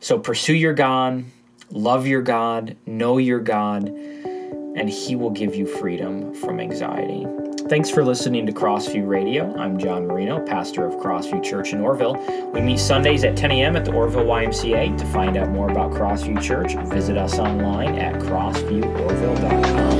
So 0.00 0.18
pursue 0.18 0.54
your 0.54 0.74
God, 0.74 1.24
love 1.70 2.06
your 2.06 2.22
God, 2.22 2.76
know 2.86 3.18
your 3.18 3.40
God, 3.40 3.88
and 3.88 4.88
He 4.88 5.16
will 5.16 5.30
give 5.30 5.54
you 5.54 5.66
freedom 5.66 6.32
from 6.34 6.60
anxiety. 6.60 7.26
Thanks 7.68 7.90
for 7.90 8.02
listening 8.04 8.46
to 8.46 8.52
Crossview 8.52 9.06
Radio. 9.06 9.54
I'm 9.58 9.78
John 9.78 10.06
Marino, 10.06 10.40
pastor 10.46 10.86
of 10.86 10.94
Crossview 10.94 11.44
Church 11.44 11.74
in 11.74 11.80
Orrville. 11.80 12.52
We 12.52 12.62
meet 12.62 12.78
Sundays 12.78 13.24
at 13.24 13.36
10 13.36 13.50
a.m. 13.50 13.76
at 13.76 13.84
the 13.84 13.90
Orrville 13.90 14.24
YMCA. 14.24 14.96
To 14.96 15.04
find 15.06 15.36
out 15.36 15.50
more 15.50 15.70
about 15.70 15.90
Crossview 15.90 16.40
Church, 16.42 16.76
visit 16.88 17.18
us 17.18 17.38
online 17.38 17.98
at 17.98 18.14
crossvieworville.com. 18.22 19.97